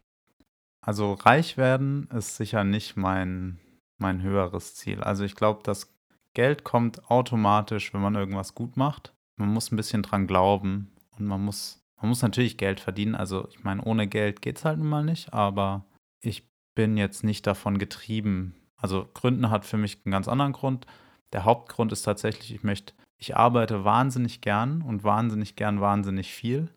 Also 0.81 1.13
reich 1.13 1.57
werden 1.57 2.07
ist 2.13 2.37
sicher 2.37 2.63
nicht 2.63 2.95
mein, 2.95 3.59
mein 3.97 4.21
höheres 4.21 4.75
Ziel. 4.75 5.01
Also 5.01 5.23
ich 5.23 5.35
glaube, 5.35 5.61
das 5.63 5.93
Geld 6.33 6.63
kommt 6.63 7.09
automatisch, 7.09 7.93
wenn 7.93 8.01
man 8.01 8.15
irgendwas 8.15 8.55
gut 8.55 8.77
macht. 8.77 9.13
Man 9.35 9.49
muss 9.49 9.71
ein 9.71 9.77
bisschen 9.77 10.03
dran 10.03 10.27
glauben 10.27 10.91
und 11.17 11.25
man 11.25 11.43
muss, 11.43 11.78
man 12.01 12.09
muss 12.09 12.21
natürlich 12.21 12.57
Geld 12.57 12.79
verdienen. 12.79 13.15
Also 13.15 13.47
ich 13.49 13.63
meine, 13.63 13.83
ohne 13.83 14.07
Geld 14.07 14.41
geht 14.41 14.57
es 14.57 14.65
halt 14.65 14.79
nun 14.79 14.87
mal 14.87 15.03
nicht, 15.03 15.33
aber 15.33 15.85
ich 16.21 16.47
bin 16.75 16.97
jetzt 16.97 17.23
nicht 17.23 17.45
davon 17.45 17.77
getrieben. 17.77 18.55
Also 18.77 19.09
Gründen 19.13 19.49
hat 19.49 19.65
für 19.65 19.77
mich 19.77 19.99
einen 20.05 20.11
ganz 20.11 20.27
anderen 20.27 20.53
Grund. 20.53 20.85
Der 21.33 21.43
Hauptgrund 21.43 21.91
ist 21.91 22.03
tatsächlich, 22.03 22.53
ich 22.53 22.63
möchte, 22.63 22.93
ich 23.17 23.35
arbeite 23.35 23.83
wahnsinnig 23.83 24.41
gern 24.41 24.81
und 24.81 25.03
wahnsinnig 25.03 25.55
gern 25.55 25.81
wahnsinnig 25.81 26.31
viel. 26.31 26.69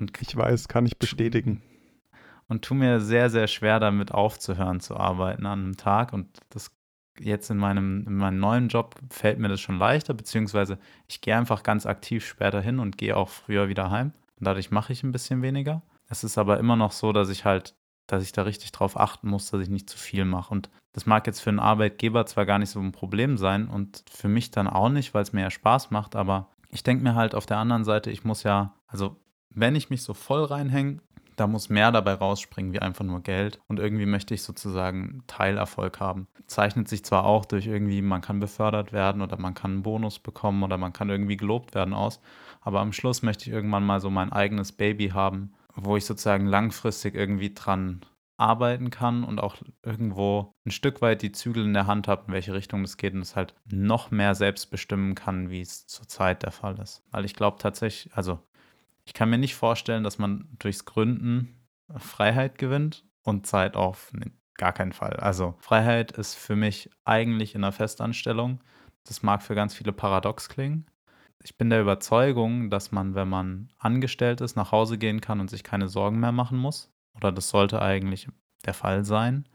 Und 0.00 0.12
Ich 0.20 0.34
weiß, 0.34 0.68
kann 0.68 0.86
ich 0.86 0.98
bestätigen. 0.98 1.62
und 2.48 2.64
tu 2.64 2.74
mir 2.74 3.00
sehr, 3.00 3.30
sehr 3.30 3.46
schwer 3.46 3.80
damit 3.80 4.12
aufzuhören 4.12 4.80
zu 4.80 4.96
arbeiten 4.96 5.46
an 5.46 5.60
einem 5.60 5.76
Tag. 5.76 6.12
Und 6.12 6.40
das 6.48 6.70
jetzt 7.18 7.50
in 7.50 7.58
meinem, 7.58 8.06
in 8.06 8.16
meinem 8.16 8.38
neuen 8.38 8.68
Job 8.68 8.96
fällt 9.10 9.38
mir 9.38 9.48
das 9.48 9.60
schon 9.60 9.78
leichter, 9.78 10.14
beziehungsweise 10.14 10.78
ich 11.06 11.20
gehe 11.20 11.36
einfach 11.36 11.62
ganz 11.62 11.86
aktiv 11.86 12.26
später 12.26 12.60
hin 12.60 12.78
und 12.78 12.98
gehe 12.98 13.16
auch 13.16 13.28
früher 13.28 13.68
wieder 13.68 13.90
heim. 13.90 14.12
Und 14.42 14.46
dadurch 14.46 14.72
mache 14.72 14.92
ich 14.92 15.04
ein 15.04 15.12
bisschen 15.12 15.40
weniger. 15.40 15.82
Es 16.08 16.24
ist 16.24 16.36
aber 16.36 16.58
immer 16.58 16.74
noch 16.74 16.90
so, 16.90 17.12
dass 17.12 17.28
ich 17.28 17.44
halt 17.44 17.76
dass 18.08 18.24
ich 18.24 18.32
da 18.32 18.42
richtig 18.42 18.72
drauf 18.72 18.98
achten 18.98 19.28
muss, 19.28 19.50
dass 19.50 19.62
ich 19.62 19.68
nicht 19.68 19.88
zu 19.88 19.96
viel 19.96 20.24
mache. 20.24 20.52
Und 20.52 20.68
das 20.92 21.06
mag 21.06 21.24
jetzt 21.28 21.38
für 21.38 21.50
einen 21.50 21.60
Arbeitgeber 21.60 22.26
zwar 22.26 22.44
gar 22.44 22.58
nicht 22.58 22.70
so 22.70 22.80
ein 22.80 22.90
Problem 22.90 23.38
sein 23.38 23.68
und 23.68 24.02
für 24.10 24.26
mich 24.28 24.50
dann 24.50 24.66
auch 24.66 24.88
nicht, 24.88 25.14
weil 25.14 25.22
es 25.22 25.32
mir 25.32 25.42
ja 25.42 25.50
Spaß 25.50 25.92
macht, 25.92 26.16
aber 26.16 26.48
ich 26.70 26.82
denke 26.82 27.04
mir 27.04 27.14
halt 27.14 27.36
auf 27.36 27.46
der 27.46 27.58
anderen 27.58 27.84
Seite, 27.84 28.10
ich 28.10 28.24
muss 28.24 28.42
ja, 28.42 28.74
also 28.88 29.16
wenn 29.50 29.76
ich 29.76 29.88
mich 29.88 30.02
so 30.02 30.14
voll 30.14 30.44
reinhänge, 30.44 30.98
da 31.36 31.46
muss 31.46 31.68
mehr 31.68 31.92
dabei 31.92 32.14
rausspringen 32.14 32.72
wie 32.72 32.80
einfach 32.80 33.04
nur 33.04 33.20
Geld. 33.20 33.58
Und 33.66 33.78
irgendwie 33.78 34.06
möchte 34.06 34.34
ich 34.34 34.42
sozusagen 34.42 35.22
Teilerfolg 35.26 35.98
haben. 36.00 36.26
Zeichnet 36.46 36.88
sich 36.88 37.04
zwar 37.04 37.24
auch 37.24 37.44
durch 37.44 37.66
irgendwie, 37.66 38.02
man 38.02 38.20
kann 38.20 38.40
befördert 38.40 38.92
werden 38.92 39.22
oder 39.22 39.38
man 39.38 39.54
kann 39.54 39.72
einen 39.72 39.82
Bonus 39.82 40.18
bekommen 40.18 40.62
oder 40.62 40.76
man 40.78 40.92
kann 40.92 41.08
irgendwie 41.08 41.36
gelobt 41.36 41.74
werden 41.74 41.94
aus. 41.94 42.20
Aber 42.62 42.80
am 42.80 42.92
Schluss 42.92 43.22
möchte 43.22 43.48
ich 43.48 43.54
irgendwann 43.54 43.84
mal 43.84 44.00
so 44.00 44.08
mein 44.08 44.32
eigenes 44.32 44.72
Baby 44.72 45.08
haben, 45.08 45.52
wo 45.74 45.96
ich 45.96 46.04
sozusagen 46.04 46.46
langfristig 46.46 47.14
irgendwie 47.14 47.52
dran 47.52 48.00
arbeiten 48.36 48.90
kann 48.90 49.24
und 49.24 49.40
auch 49.40 49.56
irgendwo 49.82 50.52
ein 50.64 50.70
Stück 50.70 51.00
weit 51.02 51.22
die 51.22 51.32
Zügel 51.32 51.64
in 51.64 51.74
der 51.74 51.86
Hand 51.86 52.08
habe, 52.08 52.24
in 52.26 52.32
welche 52.32 52.54
Richtung 52.54 52.82
es 52.82 52.96
geht 52.96 53.14
und 53.14 53.20
es 53.20 53.36
halt 53.36 53.54
noch 53.66 54.10
mehr 54.10 54.34
selbst 54.34 54.70
bestimmen 54.70 55.14
kann, 55.14 55.50
wie 55.50 55.60
es 55.60 55.86
zurzeit 55.86 56.42
der 56.42 56.50
Fall 56.50 56.78
ist. 56.80 57.02
Weil 57.10 57.24
ich 57.24 57.34
glaube 57.34 57.58
tatsächlich, 57.58 58.12
also 58.14 58.40
ich 59.04 59.14
kann 59.14 59.30
mir 59.30 59.38
nicht 59.38 59.54
vorstellen, 59.54 60.04
dass 60.04 60.18
man 60.18 60.48
durchs 60.58 60.84
Gründen 60.84 61.56
Freiheit 61.96 62.58
gewinnt 62.58 63.04
und 63.22 63.46
Zeit 63.46 63.76
auf 63.76 64.12
nee, 64.12 64.32
gar 64.54 64.72
keinen 64.72 64.92
Fall. 64.92 65.16
Also 65.16 65.54
Freiheit 65.58 66.12
ist 66.12 66.34
für 66.34 66.56
mich 66.56 66.90
eigentlich 67.04 67.54
in 67.54 67.62
einer 67.62 67.72
Festanstellung. 67.72 68.60
Das 69.04 69.22
mag 69.22 69.42
für 69.42 69.54
ganz 69.54 69.74
viele 69.74 69.92
paradox 69.92 70.48
klingen. 70.48 70.86
Ich 71.44 71.56
bin 71.56 71.70
der 71.70 71.80
Überzeugung, 71.80 72.70
dass 72.70 72.92
man, 72.92 73.14
wenn 73.14 73.28
man 73.28 73.72
angestellt 73.78 74.40
ist, 74.40 74.56
nach 74.56 74.72
Hause 74.72 74.98
gehen 74.98 75.20
kann 75.20 75.40
und 75.40 75.50
sich 75.50 75.64
keine 75.64 75.88
Sorgen 75.88 76.20
mehr 76.20 76.32
machen 76.32 76.58
muss. 76.58 76.92
Oder 77.14 77.32
das 77.32 77.48
sollte 77.48 77.82
eigentlich 77.82 78.28
der 78.64 78.74
Fall 78.74 79.04
sein. 79.04 79.48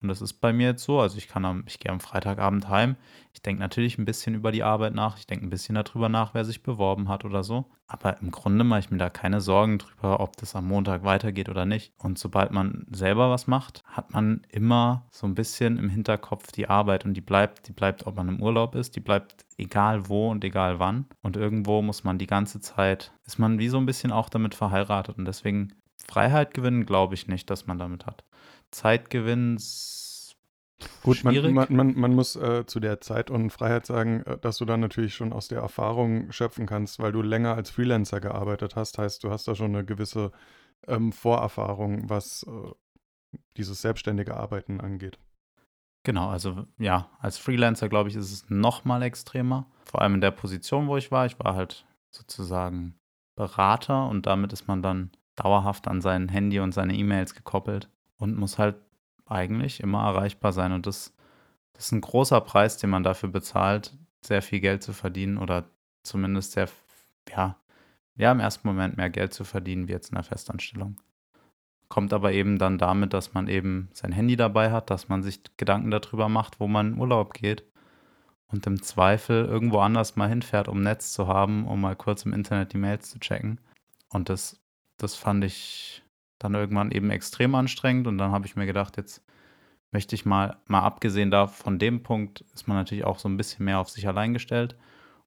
Und 0.00 0.08
das 0.08 0.20
ist 0.20 0.34
bei 0.34 0.52
mir 0.52 0.68
jetzt 0.68 0.84
so. 0.84 1.00
Also 1.00 1.16
ich 1.16 1.28
kann 1.28 1.44
am, 1.44 1.64
ich 1.66 1.80
gehe 1.80 1.90
am 1.90 2.00
Freitagabend 2.00 2.68
heim. 2.68 2.96
Ich 3.32 3.42
denke 3.42 3.60
natürlich 3.60 3.98
ein 3.98 4.04
bisschen 4.04 4.34
über 4.34 4.52
die 4.52 4.62
Arbeit 4.62 4.94
nach. 4.94 5.18
Ich 5.18 5.26
denke 5.26 5.46
ein 5.46 5.50
bisschen 5.50 5.74
darüber 5.74 6.08
nach, 6.08 6.34
wer 6.34 6.44
sich 6.44 6.62
beworben 6.62 7.08
hat 7.08 7.24
oder 7.24 7.42
so. 7.42 7.70
Aber 7.86 8.20
im 8.20 8.30
Grunde 8.30 8.64
mache 8.64 8.80
ich 8.80 8.90
mir 8.90 8.98
da 8.98 9.10
keine 9.10 9.40
Sorgen 9.40 9.78
drüber, 9.78 10.20
ob 10.20 10.36
das 10.36 10.54
am 10.54 10.66
Montag 10.66 11.04
weitergeht 11.04 11.48
oder 11.48 11.64
nicht. 11.64 11.94
Und 11.98 12.18
sobald 12.18 12.50
man 12.50 12.86
selber 12.90 13.30
was 13.30 13.46
macht, 13.46 13.82
hat 13.94 14.12
man 14.12 14.42
immer 14.50 15.06
so 15.12 15.24
ein 15.24 15.36
bisschen 15.36 15.78
im 15.78 15.88
Hinterkopf 15.88 16.50
die 16.50 16.68
Arbeit 16.68 17.04
und 17.04 17.14
die 17.14 17.20
bleibt, 17.20 17.68
die 17.68 17.72
bleibt, 17.72 18.08
ob 18.08 18.16
man 18.16 18.28
im 18.28 18.42
Urlaub 18.42 18.74
ist, 18.74 18.96
die 18.96 19.00
bleibt 19.00 19.46
egal 19.56 20.08
wo 20.08 20.30
und 20.30 20.42
egal 20.42 20.80
wann. 20.80 21.06
Und 21.22 21.36
irgendwo 21.36 21.80
muss 21.80 22.02
man 22.02 22.18
die 22.18 22.26
ganze 22.26 22.58
Zeit, 22.58 23.12
ist 23.24 23.38
man 23.38 23.60
wie 23.60 23.68
so 23.68 23.78
ein 23.78 23.86
bisschen 23.86 24.10
auch 24.10 24.28
damit 24.28 24.56
verheiratet. 24.56 25.16
Und 25.16 25.26
deswegen 25.26 25.74
Freiheit 25.96 26.54
gewinnen, 26.54 26.86
glaube 26.86 27.14
ich 27.14 27.28
nicht, 27.28 27.48
dass 27.50 27.68
man 27.68 27.78
damit 27.78 28.04
hat. 28.04 28.24
Zeitgewinn 28.72 29.58
Gut, 31.04 31.22
man, 31.22 31.54
man, 31.54 31.66
man, 31.70 31.94
man, 31.94 32.14
muss 32.14 32.34
äh, 32.34 32.66
zu 32.66 32.80
der 32.80 33.00
Zeit 33.00 33.30
und 33.30 33.50
Freiheit 33.50 33.86
sagen, 33.86 34.22
äh, 34.26 34.38
dass 34.38 34.58
du 34.58 34.64
dann 34.64 34.80
natürlich 34.80 35.14
schon 35.14 35.32
aus 35.32 35.46
der 35.46 35.60
Erfahrung 35.60 36.32
schöpfen 36.32 36.66
kannst, 36.66 36.98
weil 36.98 37.12
du 37.12 37.22
länger 37.22 37.54
als 37.54 37.70
Freelancer 37.70 38.20
gearbeitet 38.20 38.74
hast. 38.74 38.98
Heißt, 38.98 39.22
du 39.22 39.30
hast 39.30 39.46
da 39.46 39.54
schon 39.54 39.74
eine 39.74 39.84
gewisse 39.84 40.32
ähm, 40.88 41.12
Vorerfahrung, 41.12 42.10
was 42.10 42.44
äh, 42.48 42.70
dieses 43.56 43.82
selbstständige 43.82 44.36
Arbeiten 44.36 44.80
angeht. 44.80 45.18
Genau, 46.04 46.28
also 46.28 46.66
ja, 46.78 47.08
als 47.18 47.38
Freelancer 47.38 47.88
glaube 47.88 48.10
ich, 48.10 48.16
ist 48.16 48.30
es 48.30 48.50
noch 48.50 48.84
mal 48.84 49.02
extremer. 49.02 49.66
Vor 49.86 50.02
allem 50.02 50.14
in 50.14 50.20
der 50.20 50.30
Position, 50.30 50.86
wo 50.86 50.96
ich 50.96 51.10
war. 51.10 51.24
Ich 51.24 51.38
war 51.40 51.54
halt 51.54 51.86
sozusagen 52.10 52.94
Berater 53.36 54.08
und 54.08 54.26
damit 54.26 54.52
ist 54.52 54.68
man 54.68 54.82
dann 54.82 55.10
dauerhaft 55.34 55.88
an 55.88 56.00
sein 56.00 56.28
Handy 56.28 56.60
und 56.60 56.72
seine 56.72 56.94
E-Mails 56.94 57.34
gekoppelt 57.34 57.88
und 58.18 58.36
muss 58.36 58.58
halt 58.58 58.76
eigentlich 59.26 59.80
immer 59.80 60.04
erreichbar 60.04 60.52
sein. 60.52 60.72
Und 60.72 60.86
das, 60.86 61.14
das 61.72 61.86
ist 61.86 61.92
ein 61.92 62.02
großer 62.02 62.40
Preis, 62.42 62.76
den 62.76 62.90
man 62.90 63.02
dafür 63.02 63.30
bezahlt, 63.30 63.96
sehr 64.24 64.42
viel 64.42 64.60
Geld 64.60 64.82
zu 64.82 64.92
verdienen 64.92 65.38
oder 65.38 65.64
zumindest 66.02 66.52
sehr, 66.52 66.68
ja, 67.30 67.56
ja, 68.16 68.30
im 68.30 68.40
ersten 68.40 68.68
Moment 68.68 68.96
mehr 68.96 69.10
Geld 69.10 69.34
zu 69.34 69.44
verdienen 69.44 69.88
wie 69.88 69.92
jetzt 69.92 70.10
in 70.10 70.16
einer 70.16 70.24
Festanstellung. 70.24 71.00
Kommt 71.94 72.12
aber 72.12 72.32
eben 72.32 72.58
dann 72.58 72.76
damit, 72.76 73.12
dass 73.12 73.34
man 73.34 73.46
eben 73.46 73.88
sein 73.92 74.10
Handy 74.10 74.34
dabei 74.34 74.72
hat, 74.72 74.90
dass 74.90 75.08
man 75.08 75.22
sich 75.22 75.40
Gedanken 75.56 75.92
darüber 75.92 76.28
macht, 76.28 76.58
wo 76.58 76.66
man 76.66 76.94
in 76.94 76.98
Urlaub 76.98 77.34
geht 77.34 77.62
und 78.48 78.66
im 78.66 78.82
Zweifel 78.82 79.44
irgendwo 79.44 79.78
anders 79.78 80.16
mal 80.16 80.28
hinfährt, 80.28 80.66
um 80.66 80.82
Netz 80.82 81.12
zu 81.12 81.28
haben, 81.28 81.68
um 81.68 81.80
mal 81.80 81.94
kurz 81.94 82.24
im 82.24 82.32
Internet 82.32 82.72
die 82.72 82.78
Mails 82.78 83.10
zu 83.10 83.20
checken. 83.20 83.60
Und 84.08 84.28
das, 84.28 84.60
das 84.96 85.14
fand 85.14 85.44
ich 85.44 86.02
dann 86.40 86.54
irgendwann 86.54 86.90
eben 86.90 87.10
extrem 87.10 87.54
anstrengend 87.54 88.08
und 88.08 88.18
dann 88.18 88.32
habe 88.32 88.46
ich 88.46 88.56
mir 88.56 88.66
gedacht, 88.66 88.96
jetzt 88.96 89.22
möchte 89.92 90.16
ich 90.16 90.26
mal, 90.26 90.56
mal 90.66 90.80
abgesehen 90.80 91.30
da 91.30 91.46
von 91.46 91.78
dem 91.78 92.02
Punkt, 92.02 92.40
ist 92.54 92.66
man 92.66 92.76
natürlich 92.76 93.04
auch 93.04 93.20
so 93.20 93.28
ein 93.28 93.36
bisschen 93.36 93.66
mehr 93.66 93.78
auf 93.78 93.88
sich 93.88 94.08
allein 94.08 94.32
gestellt 94.32 94.74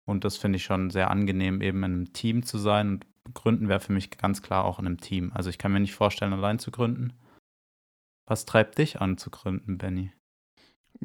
und 0.03 0.25
das 0.25 0.35
finde 0.35 0.57
ich 0.57 0.65
schon 0.65 0.89
sehr 0.89 1.11
angenehm, 1.11 1.61
eben 1.61 1.77
in 1.77 1.83
einem 1.85 2.11
Team 2.11 2.43
zu 2.43 2.57
sein 2.57 2.89
und 2.89 3.05
gründen 3.33 3.69
wäre 3.69 3.79
für 3.79 3.93
mich 3.93 4.11
ganz 4.11 4.41
klar 4.41 4.65
auch 4.65 4.79
in 4.79 4.85
einem 4.85 4.99
Team. 4.99 5.31
Also 5.33 5.49
ich 5.49 5.57
kann 5.57 5.71
mir 5.71 5.79
nicht 5.79 5.95
vorstellen, 5.95 6.33
allein 6.33 6.59
zu 6.59 6.71
gründen. 6.71 7.13
Was 8.25 8.45
treibt 8.45 8.77
dich 8.77 8.99
an 8.99 9.17
zu 9.17 9.29
gründen, 9.29 9.77
Benny? 9.77 10.11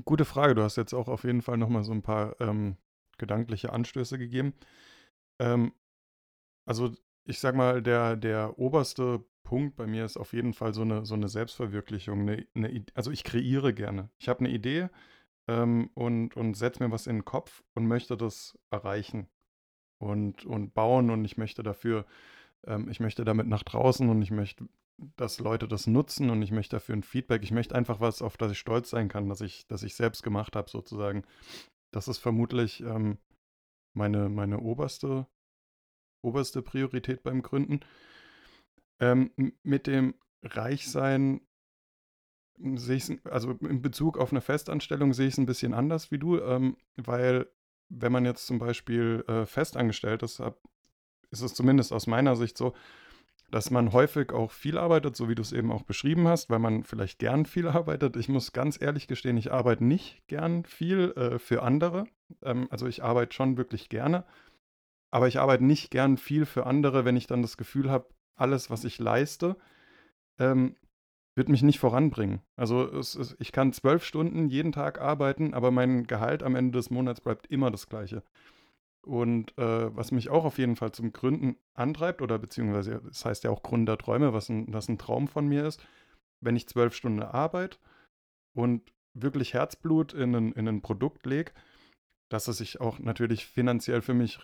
Gute 0.05 0.25
Frage. 0.25 0.55
Du 0.55 0.63
hast 0.63 0.77
jetzt 0.77 0.95
auch 0.95 1.09
auf 1.09 1.25
jeden 1.25 1.43
Fall 1.43 1.57
nochmal 1.57 1.85
so 1.85 1.93
ein 1.93 2.03
paar 2.03 2.41
ähm, 2.41 2.77
gedankliche 3.19 3.73
Anstöße 3.73 4.19
gegeben. 4.19 4.55
Ähm, 5.39 5.73
also 6.67 6.93
ich 7.25 7.39
sag 7.39 7.55
mal, 7.55 7.83
der, 7.83 8.17
der 8.17 8.59
oberste 8.59 9.25
Punkt 9.45 9.77
bei 9.77 9.87
mir 9.87 10.05
ist 10.05 10.17
auf 10.17 10.33
jeden 10.33 10.55
Fall 10.55 10.73
so 10.73 10.83
eine, 10.83 11.05
so 11.05 11.15
eine 11.15 11.29
Selbstverwirklichung. 11.29 12.21
Eine, 12.23 12.47
eine, 12.55 12.85
also 12.95 13.11
ich 13.11 13.23
kreiere 13.23 13.73
gerne. 13.73 14.11
Ich 14.19 14.29
habe 14.29 14.41
eine 14.41 14.51
Idee 14.51 14.89
ähm, 15.49 15.91
und, 15.95 16.37
und 16.37 16.55
setze 16.55 16.83
mir 16.83 16.91
was 16.91 17.07
in 17.07 17.17
den 17.17 17.25
Kopf 17.25 17.63
und 17.75 17.87
möchte 17.87 18.17
das 18.17 18.59
erreichen 18.71 19.29
und, 20.03 20.45
und 20.45 20.75
bauen 20.75 21.11
und 21.11 21.25
ich 21.25 21.37
möchte 21.37 21.63
dafür, 21.63 22.05
ähm, 22.67 22.89
ich 22.89 23.01
möchte 23.01 23.25
damit 23.25 23.47
nach 23.47 23.63
draußen 23.63 24.09
und 24.09 24.21
ich 24.21 24.33
möchte, 24.33 24.69
dass 25.17 25.39
Leute 25.39 25.69
das 25.69 25.87
nutzen 25.87 26.29
und 26.31 26.43
ich 26.43 26.51
möchte 26.51 26.77
dafür 26.77 26.97
ein 26.97 27.05
Feedback. 27.05 27.43
Ich 27.43 27.53
möchte 27.53 27.75
einfach 27.75 28.01
was, 28.01 28.21
auf 28.21 28.37
das 28.37 28.53
ich 28.53 28.59
stolz 28.59 28.91
sein 28.91 29.09
kann, 29.09 29.29
dass 29.29 29.41
ich, 29.41 29.67
dass 29.69 29.85
ich 29.85 29.95
selbst 29.95 30.23
gemacht 30.23 30.57
habe, 30.57 30.69
sozusagen. 30.69 31.25
Das 31.93 32.09
ist 32.09 32.19
vermutlich 32.19 32.81
ähm, 32.81 33.19
meine, 33.95 34.29
meine 34.29 34.59
oberste, 34.59 35.27
oberste 36.21 36.63
Priorität 36.63 37.23
beim 37.23 37.43
Gründen. 37.43 37.81
Ähm, 39.01 39.31
mit 39.63 39.87
dem 39.87 40.15
Reichsein 40.43 41.43
sehe 42.75 42.97
ich 42.97 43.09
es, 43.09 43.27
also 43.27 43.53
in 43.53 43.83
Bezug 43.83 44.19
auf 44.19 44.33
eine 44.33 44.41
Festanstellung 44.41 45.13
sehe 45.15 45.29
ich 45.29 45.35
es 45.35 45.39
ein 45.39 45.47
bisschen 45.47 45.75
anders 45.75 46.11
wie 46.11 46.19
du, 46.19 46.41
ähm, 46.41 46.77
weil 46.97 47.49
wenn 47.93 48.13
man 48.13 48.25
jetzt 48.25 48.47
zum 48.47 48.59
Beispiel 48.59 49.25
äh, 49.29 49.47
festangestellt 49.47 50.23
ist, 50.23 50.41
hab, 50.41 50.59
ist 51.31 51.43
es 51.43 51.55
zumindest 51.55 51.93
aus 51.93 52.07
meiner 52.07 52.37
Sicht 52.37 52.57
so, 52.57 52.75
dass 53.51 53.71
man 53.71 53.93
häufig 53.93 54.33
auch 54.33 54.51
viel 54.51 54.79
arbeitet, 54.79 55.15
so 55.15 55.29
wie 55.29 55.35
du 55.35 55.43
es 55.43 55.53
eben 55.53 55.71
auch 55.71 55.83
beschrieben 55.83 56.27
hast, 56.27 56.49
weil 56.49 56.59
man 56.59 56.85
vielleicht 56.85 57.19
gern 57.19 57.45
viel 57.45 57.69
arbeitet. 57.69 58.17
Ich 58.17 58.29
muss 58.29 58.53
ganz 58.53 58.81
ehrlich 58.81 59.07
gestehen, 59.07 59.37
ich 59.37 59.53
arbeite 59.53 59.85
nicht 59.85 60.27
gern 60.27 60.65
viel 60.65 61.13
äh, 61.17 61.39
für 61.39 61.63
andere. 61.63 62.07
Ähm, 62.43 62.67
also 62.71 62.87
ich 62.87 63.05
arbeite 63.05 63.35
schon 63.35 63.59
wirklich 63.59 63.91
gerne, 63.91 64.25
aber 65.11 65.29
ich 65.29 65.39
arbeite 65.39 65.65
nicht 65.65 65.91
gern 65.91 66.17
viel 66.17 66.47
für 66.47 66.67
andere, 66.67 67.05
wenn 67.05 67.17
ich 67.17 67.27
dann 67.27 67.43
das 67.43 67.59
Gefühl 67.59 67.91
habe, 67.91 68.07
alles, 68.35 68.71
was 68.71 68.85
ich 68.85 68.99
leiste, 68.99 69.57
ähm, 70.39 70.77
wird 71.35 71.49
mich 71.49 71.63
nicht 71.63 71.79
voranbringen. 71.79 72.43
Also 72.57 72.87
es, 72.87 73.15
es, 73.15 73.37
ich 73.39 73.53
kann 73.53 73.73
zwölf 73.73 74.05
Stunden 74.05 74.49
jeden 74.49 74.73
Tag 74.73 75.01
arbeiten, 75.01 75.55
aber 75.55 75.71
mein 75.71 76.07
Gehalt 76.07 76.43
am 76.43 76.55
Ende 76.55 76.79
des 76.79 76.91
Monats 76.91 77.21
bleibt 77.21 77.47
immer 77.47 77.71
das 77.71 77.89
gleiche. 77.89 78.23
Und 79.05 79.57
äh, 79.59 79.97
was 79.97 80.13
mich 80.13 80.31
auch 80.31 80.45
auf 80.45 80.59
jeden 80.59 80.77
Fall 80.77 80.93
zum 80.93 81.13
Gründen 81.13 81.57
antreibt, 81.75 82.23
oder 82.23 82.39
beziehungsweise, 82.39 82.97
es 82.97 83.03
das 83.03 83.25
heißt 83.25 83.45
ja 83.45 83.51
auch 83.51 83.63
Gründerträume, 83.63 84.33
was 84.33 84.49
ein, 84.49 84.73
was 84.73 84.89
ein 84.89 84.99
Traum 84.99 85.27
von 85.27 85.49
mir 85.49 85.67
ist, 85.67 85.85
wenn 86.41 86.57
ich 86.57 86.69
zwölf 86.69 86.95
Stunden 86.95 87.23
arbeite 87.23 87.79
und 88.55 88.93
wirklich 89.15 89.55
Herzblut 89.55 90.13
in 90.13 90.35
ein, 90.35 90.53
in 90.53 90.69
ein 90.69 90.83
Produkt 90.83 91.27
lege, 91.27 91.53
dass 92.29 92.49
es 92.49 92.59
sich 92.59 92.81
auch 92.81 92.99
natürlich 92.99 93.47
finanziell 93.47 94.03
für 94.03 94.15
mich 94.15 94.39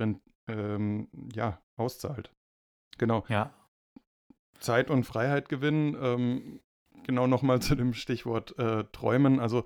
ähm, 0.49 1.09
ja, 1.33 1.61
auszahlt. 1.77 2.33
Genau. 2.99 3.25
Ja, 3.29 3.55
Zeit 4.59 4.91
und 4.91 5.05
Freiheit 5.05 5.49
gewinnen. 5.49 5.97
Ähm, 6.01 6.61
genau 7.09 7.27
nochmal 7.27 7.61
zu 7.61 7.75
dem 7.75 7.95
Stichwort 7.95 8.57
äh, 8.59 8.85
Träumen. 8.93 9.41
Also 9.41 9.65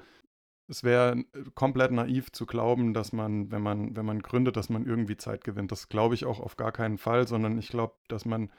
es 0.68 0.84
wäre 0.84 1.24
komplett 1.54 1.90
naiv 1.90 2.32
zu 2.32 2.46
glauben, 2.46 2.94
dass 2.94 3.12
man, 3.12 3.50
wenn 3.50 3.62
man, 3.62 3.94
wenn 3.96 4.06
man 4.06 4.22
gründet, 4.22 4.56
dass 4.56 4.70
man 4.70 4.86
irgendwie 4.86 5.16
Zeit 5.16 5.44
gewinnt. 5.44 5.72
Das 5.72 5.88
glaube 5.88 6.14
ich 6.14 6.24
auch 6.24 6.40
auf 6.40 6.56
gar 6.56 6.72
keinen 6.72 6.96
Fall, 6.96 7.28
sondern 7.28 7.58
ich 7.58 7.68
glaube, 7.68 7.94
dass 8.08 8.24
man 8.24 8.50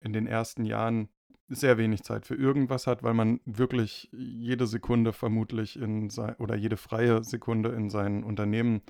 in 0.00 0.12
den 0.12 0.26
ersten 0.26 0.64
Jahren 0.64 1.08
sehr 1.48 1.78
wenig 1.78 2.04
Zeit 2.04 2.26
für 2.26 2.36
irgendwas 2.36 2.86
hat, 2.86 3.02
weil 3.02 3.14
man 3.14 3.40
wirklich 3.44 4.08
jede 4.12 4.66
Sekunde 4.66 5.12
vermutlich 5.12 5.76
in 5.76 6.08
sein 6.10 6.36
oder 6.36 6.54
jede 6.54 6.76
freie 6.76 7.24
Sekunde 7.24 7.70
in 7.70 7.90
sein 7.90 8.22
Unternehmen 8.22 8.82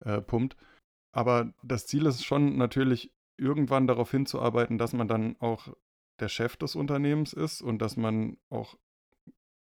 äh, 0.00 0.20
pumpt. 0.20 0.56
Aber 1.12 1.52
das 1.62 1.86
Ziel 1.86 2.06
ist 2.06 2.24
schon 2.24 2.56
natürlich 2.56 3.12
irgendwann 3.36 3.86
darauf 3.86 4.10
hinzuarbeiten, 4.10 4.78
dass 4.78 4.92
man 4.92 5.08
dann 5.08 5.36
auch 5.40 5.68
der 6.20 6.28
Chef 6.28 6.56
des 6.56 6.76
Unternehmens 6.76 7.32
ist 7.32 7.62
und 7.62 7.82
dass 7.82 7.96
man 7.96 8.36
auch 8.48 8.76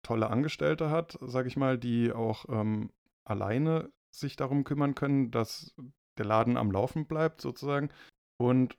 tolle 0.05 0.31
Angestellte 0.31 0.91
hat, 0.91 1.19
sage 1.21 1.49
ich 1.49 1.57
mal, 1.57 1.79
die 1.79 2.13
auch 2.13 2.45
ähm, 2.49 2.91
alleine 3.25 3.91
sich 4.11 4.37
darum 4.37 4.63
kümmern 4.63 4.95
können, 4.95 5.31
dass 5.33 5.75
der 6.19 6.27
Laden 6.27 6.57
am 6.57 6.71
Laufen 6.71 7.07
bleibt 7.07 7.41
sozusagen. 7.41 7.91
Und 8.37 8.77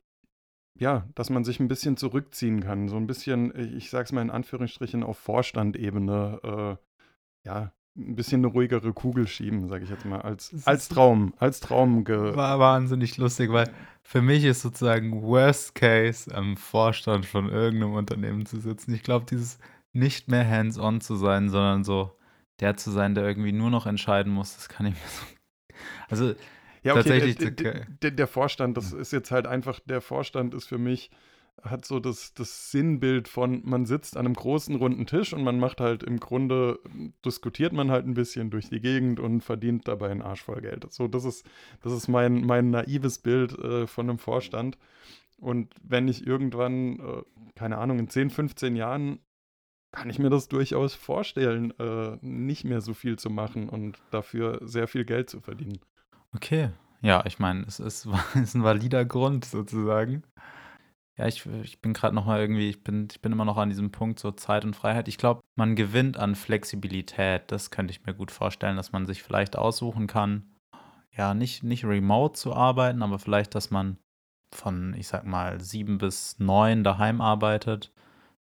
ja, 0.78 1.08
dass 1.16 1.30
man 1.30 1.44
sich 1.44 1.60
ein 1.60 1.68
bisschen 1.68 1.98
zurückziehen 1.98 2.62
kann. 2.62 2.90
So 2.90 2.98
ein 2.98 3.08
bisschen, 3.08 3.54
ich 3.78 3.90
sage 3.90 4.06
es 4.06 4.12
mal 4.12 4.22
in 4.22 4.30
Anführungsstrichen, 4.30 5.04
auf 5.04 5.18
Vorstandebene, 5.18 6.40
äh, 6.44 7.48
ja, 7.48 7.72
ein 7.98 8.16
bisschen 8.16 8.42
eine 8.42 8.48
ruhigere 8.48 8.92
Kugel 8.92 9.26
schieben, 9.26 9.70
sage 9.70 9.86
ich 9.86 9.90
jetzt 9.90 10.06
mal, 10.06 10.22
als, 10.22 10.54
als 10.66 10.90
Traum, 10.90 11.34
als 11.38 11.62
Traum. 11.62 12.04
Ge 12.04 12.36
war 12.36 12.60
wahnsinnig 12.60 13.18
lustig, 13.18 13.54
weil 13.54 13.72
für 14.04 14.22
mich 14.22 14.44
ist 14.44 14.62
sozusagen 14.62 15.22
Worst 15.22 15.76
Case 15.76 16.34
am 16.36 16.58
Vorstand 16.58 17.26
von 17.26 17.48
irgendeinem 17.48 17.94
Unternehmen 17.94 18.46
zu 18.46 18.60
sitzen. 18.60 18.94
Ich 18.94 19.04
glaube, 19.04 19.26
dieses 19.30 19.60
nicht 19.96 20.28
mehr 20.28 20.48
hands-on 20.48 21.02
zu 21.02 21.16
sein, 21.16 21.50
sondern 21.50 21.84
so 21.84 22.12
der 22.60 22.78
zu 22.78 22.92
sein, 22.92 23.16
der 23.16 23.26
irgendwie 23.26 23.52
nur 23.52 23.70
noch 23.70 23.86
entscheiden 23.86 24.32
muss, 24.32 24.56
das 24.56 24.70
kann 24.70 24.86
ich 24.88 24.94
mir 24.94 25.08
so. 25.08 25.26
Also 26.08 26.34
ja, 26.84 26.94
okay, 26.94 27.04
tatsächlich. 27.04 27.36
Der, 27.56 27.86
der, 28.02 28.12
der, 28.12 28.28
Vorstand, 28.28 28.78
das 28.78 28.94
ist 28.94 29.12
jetzt 29.12 29.32
halt 29.32 29.46
einfach, 29.46 29.80
der 29.82 30.02
Vorstand 30.02 30.54
ist 30.54 30.68
für 30.68 30.78
mich, 30.78 31.10
hat 31.62 31.84
so 31.84 32.00
das, 32.00 32.34
das 32.34 32.72
Sinnbild 32.72 33.28
von, 33.28 33.62
man 33.66 33.86
sitzt 33.86 34.18
an 34.18 34.26
einem 34.26 34.36
großen 34.36 34.76
runden 34.76 35.06
Tisch 35.06 35.34
und 35.34 35.44
man 35.44 35.60
macht 35.60 35.82
halt 35.82 36.04
im 36.04 36.20
Grunde, 36.20 36.80
diskutiert 37.26 37.74
man 37.74 37.92
halt 37.92 38.06
ein 38.06 38.14
bisschen 38.14 38.52
durch 38.52 38.70
die 38.70 38.80
Gegend 38.80 39.20
und 39.20 39.42
verdient 39.42 39.88
dabei 39.88 40.12
einen 40.12 40.22
Arsch 40.22 40.44
voll 40.44 40.62
Geld. 40.62 40.86
So, 40.94 41.08
das 41.08 41.26
ist, 41.26 41.46
das 41.82 41.92
ist 41.92 42.08
mein, 42.08 42.46
mein 42.46 42.70
naives 42.70 43.18
Bild 43.20 43.58
äh, 43.58 43.88
von 43.88 44.10
einem 44.10 44.20
Vorstand. 44.20 44.78
Und 45.38 45.74
wenn 45.82 46.08
ich 46.08 46.26
irgendwann, 46.26 47.00
äh, 47.00 47.24
keine 47.56 47.80
Ahnung, 47.80 48.00
in 48.00 48.10
10, 48.10 48.30
15 48.30 48.76
Jahren 48.76 49.20
kann 49.96 50.10
ich 50.10 50.20
mir 50.20 50.30
das 50.30 50.48
durchaus 50.48 50.94
vorstellen, 50.94 51.74
äh, 51.80 52.18
nicht 52.22 52.64
mehr 52.64 52.82
so 52.82 52.94
viel 52.94 53.18
zu 53.18 53.30
machen 53.30 53.70
und 53.70 53.98
dafür 54.12 54.60
sehr 54.62 54.88
viel 54.88 55.06
Geld 55.06 55.30
zu 55.30 55.42
verdienen. 55.42 55.80
Okay. 56.34 56.70
Ja, 57.02 57.24
ich 57.26 57.40
meine, 57.40 57.64
es 57.68 57.80
ist, 57.80 58.08
ist 58.36 58.56
ein 58.56 58.64
valider 58.64 59.06
Grund 59.06 59.46
sozusagen. 59.46 60.24
Ja, 61.18 61.28
ich, 61.28 61.46
ich 61.64 61.80
bin 61.80 61.94
gerade 61.94 62.14
noch 62.14 62.26
mal 62.26 62.42
irgendwie, 62.42 62.70
ich 62.70 62.84
bin, 62.84 63.08
ich 63.10 63.22
bin 63.22 63.32
immer 63.32 63.46
noch 63.46 63.58
an 63.58 63.70
diesem 63.70 63.92
Punkt 63.92 64.20
so 64.20 64.32
Zeit 64.32 64.66
und 64.66 64.76
Freiheit. 64.76 65.08
Ich 65.08 65.18
glaube, 65.18 65.42
man 65.56 65.76
gewinnt 65.76 66.18
an 66.18 66.36
Flexibilität. 66.36 67.44
Das 67.48 67.72
könnte 67.72 67.92
ich 67.92 68.06
mir 68.06 68.14
gut 68.14 68.32
vorstellen, 68.32 68.76
dass 68.76 68.92
man 68.92 69.06
sich 69.06 69.24
vielleicht 69.24 69.58
aussuchen 69.58 70.08
kann, 70.08 70.44
ja, 71.16 71.34
nicht, 71.34 71.64
nicht 71.64 71.86
remote 71.86 72.34
zu 72.34 72.54
arbeiten, 72.54 73.02
aber 73.02 73.20
vielleicht, 73.20 73.56
dass 73.56 73.72
man 73.72 73.98
von, 74.52 74.94
ich 74.98 75.08
sag 75.08 75.26
mal, 75.26 75.62
sieben 75.62 75.98
bis 75.98 76.38
neun 76.40 76.84
daheim 76.84 77.22
arbeitet, 77.22 77.92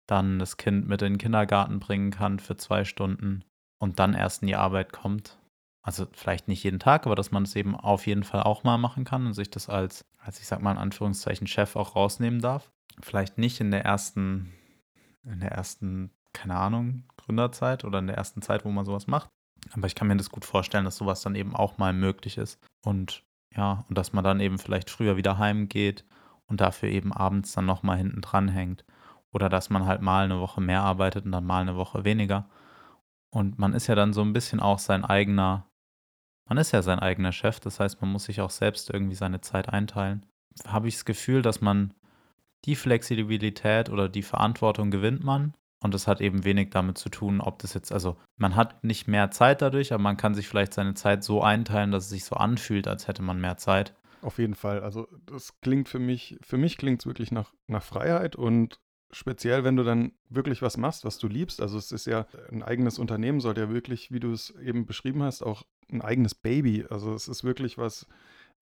dann 0.07 0.39
das 0.39 0.57
Kind 0.57 0.89
mit 0.89 1.03
in 1.03 1.15
den 1.15 1.19
Kindergarten 1.19 1.81
bringen 1.81 2.11
kann 2.11 2.39
für 2.39 2.57
zwei 2.57 2.85
Stunden 2.85 3.45
und 3.79 3.99
dann 3.99 4.15
erst 4.15 4.43
in 4.43 4.49
die 4.49 4.57
Arbeit 4.57 4.93
kommt 4.93 5.39
also 5.85 6.07
vielleicht 6.15 6.49
nicht 6.49 6.65
jeden 6.65 6.79
Tag, 6.79 7.05
aber 7.05 7.15
dass 7.15 7.31
man 7.31 7.43
es 7.43 7.55
eben 7.55 7.77
auf 7.77 8.07
jeden 8.07 8.25
Fall 8.25 8.43
auch 8.43 8.65
mal 8.65 8.79
machen 8.79 9.05
kann 9.05 9.27
und 9.27 9.35
sich 9.35 9.51
das 9.51 9.69
als, 9.69 10.07
als 10.19 10.41
ich 10.41 10.47
sag 10.47 10.63
mal 10.63 10.73
in 10.73 10.79
Anführungszeichen 10.79 11.47
Chef 11.47 11.77
auch 11.77 11.95
rausnehmen 11.95 12.41
darf. 12.41 12.73
Vielleicht 13.03 13.37
nicht 13.37 13.61
in 13.61 13.71
der 13.71 13.85
ersten, 13.85 14.51
in 15.25 15.41
der 15.41 15.53
ersten, 15.53 16.11
keine 16.33 16.57
Ahnung, 16.57 17.05
Gründerzeit 17.19 17.85
oder 17.85 17.99
in 17.99 18.07
der 18.07 18.17
ersten 18.17 18.41
Zeit, 18.41 18.65
wo 18.65 18.71
man 18.71 18.87
sowas 18.87 19.07
macht. 19.07 19.29
Aber 19.73 19.87
ich 19.87 19.95
kann 19.95 20.09
mir 20.09 20.17
das 20.17 20.31
gut 20.31 20.47
vorstellen, 20.47 20.87
dass 20.87 20.97
sowas 20.97 21.21
dann 21.21 21.35
eben 21.35 21.55
auch 21.55 21.77
mal 21.77 21.93
möglich 21.93 22.39
ist. 22.39 22.59
Und 22.83 23.23
ja, 23.55 23.85
und 23.91 23.99
dass 23.99 24.15
man 24.15 24.25
dann 24.25 24.41
eben 24.41 24.59
vielleicht 24.59 24.89
früher 24.89 25.19
wieder 25.19 25.37
heimgeht 25.37 26.07
und 26.47 26.63
dafür 26.63 26.89
eben 26.89 27.13
abends 27.13 27.53
dann 27.53 27.67
nochmal 27.67 27.99
hinten 27.99 28.23
dran 28.23 28.49
hängt. 28.49 28.87
Oder 29.35 29.49
dass 29.49 29.69
man 29.69 29.85
halt 29.85 30.00
mal 30.00 30.25
eine 30.25 30.41
Woche 30.41 30.61
mehr 30.61 30.83
arbeitet 30.83 31.26
und 31.26 31.33
dann 31.33 31.45
mal 31.45 31.61
eine 31.61 31.76
Woche 31.76 32.05
weniger. 32.05 32.49
Und 33.31 33.59
man 33.59 33.75
ist 33.75 33.88
ja 33.88 33.95
dann 33.95 34.12
so 34.12 34.23
ein 34.23 34.33
bisschen 34.33 34.61
auch 34.61 34.79
sein 34.79 35.05
eigener 35.05 35.67
man 36.49 36.59
ist 36.59 36.73
ja 36.73 36.83
sein 36.83 36.99
eigener 36.99 37.33
Chef, 37.33 37.61
das 37.61 37.81
heißt, 37.81 38.00
man 38.00 38.12
muss 38.12 38.25
sich 38.25 38.41
auch 38.41 38.50
selbst 38.50 38.91
irgendwie 38.91 39.14
seine 39.14 39.41
Zeit 39.41 39.69
einteilen. 39.69 40.26
Habe 40.66 40.88
ich 40.88 40.94
das 40.94 41.05
Gefühl, 41.05 41.42
dass 41.42 41.61
man 41.61 41.94
die 42.64 42.77
Flexibilität 42.77 43.90
oder 43.90 44.09
die 44.09 44.23
Verantwortung 44.23 44.90
gewinnt 44.90 45.25
man. 45.25 45.55
Und 45.83 45.92
das 45.92 46.07
hat 46.07 46.23
eben 46.23 46.44
wenig 46.44 46.70
damit 46.70 46.97
zu 46.97 47.11
tun, 47.11 47.42
ob 47.42 47.59
das 47.59 47.75
jetzt, 47.75 47.92
also 47.92 48.16
man 48.38 48.57
hat 48.57 48.85
nicht 48.85 49.07
mehr 49.07 49.31
Zeit 49.31 49.61
dadurch, 49.61 49.92
aber 49.92 50.03
man 50.03 50.16
kann 50.16 50.35
sich 50.35 50.49
vielleicht 50.49 50.73
seine 50.73 50.94
Zeit 50.94 51.23
so 51.23 51.42
einteilen, 51.42 51.90
dass 51.90 52.05
es 52.05 52.11
sich 52.11 52.25
so 52.25 52.37
anfühlt, 52.37 52.88
als 52.88 53.07
hätte 53.07 53.23
man 53.23 53.38
mehr 53.40 53.59
Zeit. 53.59 53.94
Auf 54.23 54.38
jeden 54.38 54.55
Fall. 54.55 54.83
Also 54.83 55.07
das 55.27 55.61
klingt 55.61 55.90
für 55.90 55.99
mich, 55.99 56.38
für 56.40 56.57
mich 56.57 56.79
klingt 56.79 57.01
es 57.01 57.07
wirklich 57.07 57.33
nach, 57.33 57.53
nach 57.66 57.83
Freiheit 57.83 58.37
und 58.37 58.81
speziell, 59.14 59.64
wenn 59.64 59.77
du 59.77 59.85
dann 59.85 60.12
wirklich 60.29 60.62
was 60.62 60.77
machst, 60.77 61.05
was 61.05 61.18
du 61.18 61.29
liebst. 61.29 61.61
Also 61.61 61.79
es 61.79 61.92
ist 61.92 62.07
ja 62.07 62.27
ein 62.50 62.62
eigenes 62.62 62.98
Unternehmen, 62.98 63.40
sollte 63.40 63.62
ja 63.62 63.70
wirklich, 63.70 64.11
wie 64.12 64.20
du 64.20 64.33
es 64.33 64.50
eben 64.62 64.87
beschrieben 64.87 65.22
hast, 65.22 65.42
auch 65.42 65.64
ein 65.90 66.03
eigenes 66.03 66.35
Baby. 66.35 66.85
Also 66.88 67.14
es 67.14 67.29
ist 67.29 67.44
wirklich 67.44 67.79
was, 67.79 68.07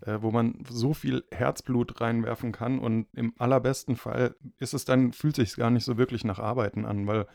äh, 0.03 0.19
wo 0.21 0.31
man 0.31 0.65
so 0.69 0.95
viel 0.95 1.25
Herzblut 1.31 2.01
reinwerfen 2.01 2.53
kann 2.53 2.79
und 2.79 3.07
im 3.15 3.35
allerbesten 3.39 3.97
Fall 3.97 4.37
ist 4.59 4.75
es 4.75 4.85
dann, 4.85 5.13
fühlt 5.13 5.37
sich 5.37 5.57
gar 5.57 5.71
nicht 5.71 5.85
so 5.85 5.97
wirklich 5.97 6.25
nach 6.25 6.39
Arbeiten 6.39 6.85
an, 6.85 7.07
weil 7.07 7.27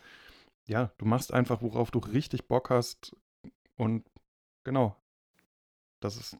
ja, 0.66 0.92
du 0.98 1.06
machst 1.06 1.34
einfach, 1.34 1.62
worauf 1.62 1.92
du 1.92 2.00
richtig 2.00 2.48
Bock 2.48 2.70
hast 2.70 3.16
und 3.78 4.06
genau, 4.64 4.96
das 6.02 6.18
ist, 6.18 6.38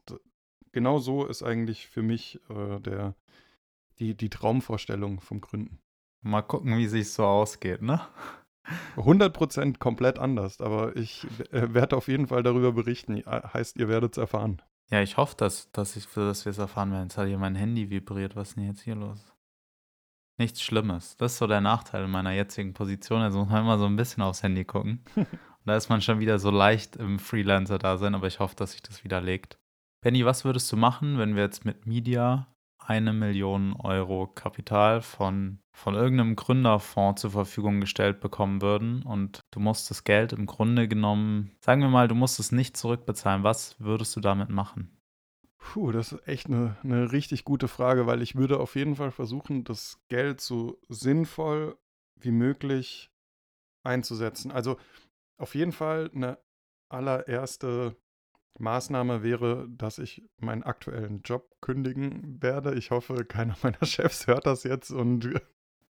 genau 0.72 0.98
so 0.98 1.26
ist 1.26 1.42
eigentlich 1.42 1.88
für 1.88 2.02
mich 2.02 2.40
äh, 2.50 2.78
der, 2.80 3.14
die, 3.98 4.14
die 4.14 4.28
Traumvorstellung 4.28 5.20
vom 5.20 5.40
Gründen. 5.40 5.80
Mal 6.22 6.42
gucken, 6.42 6.76
wie 6.76 6.86
sich 6.86 7.12
so 7.12 7.24
ausgeht, 7.24 7.82
ne? 7.82 8.00
100% 8.96 9.78
komplett 9.78 10.18
anders, 10.18 10.60
aber 10.60 10.94
ich 10.96 11.26
äh, 11.52 11.72
werde 11.72 11.96
auf 11.96 12.08
jeden 12.08 12.26
Fall 12.26 12.42
darüber 12.42 12.72
berichten. 12.72 13.22
Heißt, 13.26 13.76
ihr 13.76 13.88
werdet 13.88 14.12
es 14.12 14.18
erfahren. 14.18 14.60
Ja, 14.90 15.02
ich 15.02 15.16
hoffe, 15.16 15.36
dass, 15.36 15.70
dass, 15.72 15.94
dass 16.14 16.44
wir 16.44 16.50
es 16.50 16.58
erfahren 16.58 16.92
werden. 16.92 17.04
Jetzt 17.04 17.18
hat 17.18 17.28
hier 17.28 17.38
mein 17.38 17.54
Handy 17.54 17.90
vibriert. 17.90 18.36
Was 18.36 18.50
ist 18.50 18.56
denn 18.56 18.66
jetzt 18.66 18.82
hier 18.82 18.94
los? 18.94 19.32
Nichts 20.38 20.62
Schlimmes. 20.62 21.16
Das 21.16 21.32
ist 21.32 21.38
so 21.38 21.46
der 21.46 21.60
Nachteil 21.60 22.06
meiner 22.08 22.32
jetzigen 22.32 22.72
Position. 22.72 23.20
Also 23.20 23.38
muss 23.40 23.48
man 23.48 23.62
immer 23.62 23.78
so 23.78 23.86
ein 23.86 23.96
bisschen 23.96 24.22
aufs 24.22 24.42
Handy 24.42 24.64
gucken. 24.64 25.04
Und 25.16 25.26
da 25.66 25.76
ist 25.76 25.88
man 25.88 26.00
schon 26.00 26.20
wieder 26.20 26.38
so 26.38 26.50
leicht 26.50 26.96
im 26.96 27.18
Freelancer-Dasein, 27.18 28.14
aber 28.14 28.28
ich 28.28 28.38
hoffe, 28.38 28.56
dass 28.56 28.72
sich 28.72 28.82
das 28.82 29.04
widerlegt. 29.04 29.58
Benny, 30.00 30.24
was 30.24 30.44
würdest 30.44 30.70
du 30.72 30.76
machen, 30.76 31.18
wenn 31.18 31.34
wir 31.34 31.42
jetzt 31.42 31.64
mit 31.64 31.86
Media 31.86 32.46
eine 32.88 33.12
Million 33.12 33.74
Euro 33.74 34.26
Kapital 34.26 35.02
von, 35.02 35.58
von 35.72 35.94
irgendeinem 35.94 36.36
Gründerfonds 36.36 37.20
zur 37.20 37.30
Verfügung 37.30 37.82
gestellt 37.82 38.20
bekommen 38.20 38.62
würden 38.62 39.02
und 39.02 39.44
du 39.50 39.60
musst 39.60 39.90
das 39.90 40.04
Geld 40.04 40.32
im 40.32 40.46
Grunde 40.46 40.88
genommen, 40.88 41.52
sagen 41.60 41.82
wir 41.82 41.90
mal, 41.90 42.08
du 42.08 42.14
musst 42.14 42.40
es 42.40 42.50
nicht 42.50 42.78
zurückbezahlen, 42.78 43.44
was 43.44 43.78
würdest 43.78 44.16
du 44.16 44.20
damit 44.20 44.48
machen? 44.48 44.98
Puh, 45.58 45.92
das 45.92 46.12
ist 46.12 46.26
echt 46.26 46.46
eine, 46.46 46.78
eine 46.82 47.12
richtig 47.12 47.44
gute 47.44 47.68
Frage, 47.68 48.06
weil 48.06 48.22
ich 48.22 48.36
würde 48.36 48.58
auf 48.58 48.74
jeden 48.74 48.96
Fall 48.96 49.10
versuchen, 49.10 49.64
das 49.64 50.00
Geld 50.08 50.40
so 50.40 50.80
sinnvoll 50.88 51.76
wie 52.16 52.30
möglich 52.30 53.10
einzusetzen. 53.82 54.50
Also 54.50 54.78
auf 55.36 55.54
jeden 55.54 55.72
Fall 55.72 56.10
eine 56.14 56.38
allererste 56.88 57.96
Maßnahme 58.58 59.22
wäre, 59.22 59.68
dass 59.70 59.98
ich 59.98 60.28
meinen 60.38 60.62
aktuellen 60.62 61.22
Job 61.22 61.56
kündigen 61.60 62.42
werde. 62.42 62.74
Ich 62.74 62.90
hoffe, 62.90 63.24
keiner 63.24 63.56
meiner 63.62 63.84
Chefs 63.84 64.26
hört 64.26 64.46
das 64.46 64.64
jetzt 64.64 64.90
und 64.90 65.28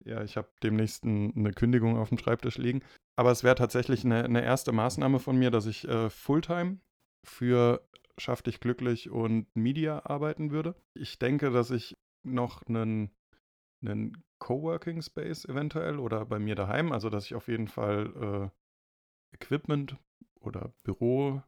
ja, 0.05 0.23
ich 0.23 0.37
habe 0.37 0.49
demnächst 0.63 1.05
eine 1.05 1.53
Kündigung 1.53 1.99
auf 1.99 2.09
dem 2.09 2.19
Schreibtisch 2.19 2.57
liegen. 2.57 2.83
Aber 3.17 3.31
es 3.31 3.43
wäre 3.43 3.57
tatsächlich 3.57 4.05
eine, 4.05 4.25
eine, 4.25 4.43
erste 4.45 4.73
Maßnahme 4.73 5.19
von 5.19 5.37
mir, 5.37 5.51
dass 5.51 5.67
ich 5.67 5.87
äh, 5.89 6.09
Fulltime 6.09 6.79
für 7.25 7.87
Schaff 8.17 8.43
dich 8.43 8.61
glücklich 8.61 9.11
und 9.11 9.55
Media 9.55 10.07
arbeiten 10.07 10.51
würde. 10.51 10.75
Ich 10.95 11.19
denke, 11.19 11.51
dass 11.51 11.71
ich 11.71 11.97
noch 12.23 12.63
einen, 12.67 13.11
einen 13.83 14.25
Coworking 14.39 15.03
Space 15.03 15.45
eventuell 15.45 15.99
oder 15.99 16.25
bei 16.27 16.39
mir 16.39 16.55
daheim, 16.55 16.93
also 16.93 17.11
dass 17.11 17.27
ich 17.27 17.35
auf 17.35 17.49
jeden 17.49 17.69
Fall 17.69 18.51
äh, 19.33 19.35
Equipment 19.35 19.97
oder 20.41 20.73
Büro 20.85 21.43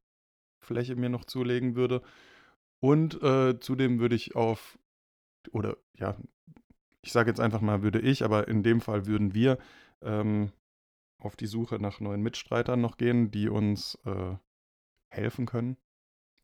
Fläche 0.61 0.96
mir 0.96 1.09
noch 1.09 1.25
zulegen 1.25 1.75
würde. 1.75 2.03
Und 2.81 3.23
äh, 3.23 3.59
zudem 3.61 4.01
würde 4.01 4.14
ich 4.14 4.37
auf, 4.37 4.79
oder 5.53 5.77
ja, 5.94 6.16
ich 7.03 7.12
sage 7.12 7.31
jetzt 7.31 7.40
einfach 7.40 7.61
mal, 7.61 7.83
würde 7.83 8.01
ich, 8.01 8.25
aber 8.25 8.49
in 8.49 8.62
dem 8.62 8.81
Fall 8.81 9.07
würden 9.07 9.35
wir 9.35 9.59
ähm, 10.03 10.53
auf 11.18 11.37
die 11.37 11.46
Suche 11.46 11.77
nach 11.77 12.01
neuen 12.01 12.23
Mitstreitern 12.23 12.81
noch 12.81 12.96
gehen, 12.96 13.31
die 13.31 13.49
uns 13.49 13.99
äh, 14.05 14.37
helfen 15.11 15.46
können. 15.46 15.77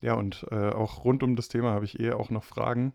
Ja, 0.00 0.14
und 0.14 0.46
äh, 0.50 0.70
auch 0.70 1.05
rund 1.05 1.22
um 1.22 1.37
das 1.37 1.48
Thema 1.48 1.72
habe 1.72 1.87
ich 1.87 1.98
eher 1.98 2.18
auch 2.18 2.31
noch 2.31 2.44
Fragen, 2.44 2.92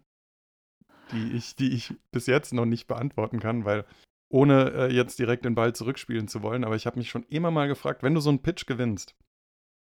die 1.11 1.33
ich, 1.33 1.55
die 1.55 1.73
ich 1.73 1.93
bis 2.11 2.27
jetzt 2.27 2.53
noch 2.53 2.65
nicht 2.65 2.87
beantworten 2.87 3.39
kann, 3.39 3.65
weil 3.65 3.85
ohne 4.29 4.71
äh, 4.71 4.93
jetzt 4.93 5.19
direkt 5.19 5.45
den 5.45 5.55
Ball 5.55 5.73
zurückspielen 5.73 6.27
zu 6.27 6.41
wollen, 6.41 6.63
aber 6.63 6.75
ich 6.75 6.85
habe 6.85 6.99
mich 6.99 7.09
schon 7.09 7.23
immer 7.23 7.51
mal 7.51 7.67
gefragt, 7.67 8.03
wenn 8.03 8.13
du 8.13 8.21
so 8.21 8.29
einen 8.29 8.41
Pitch 8.41 8.65
gewinnst, 8.65 9.15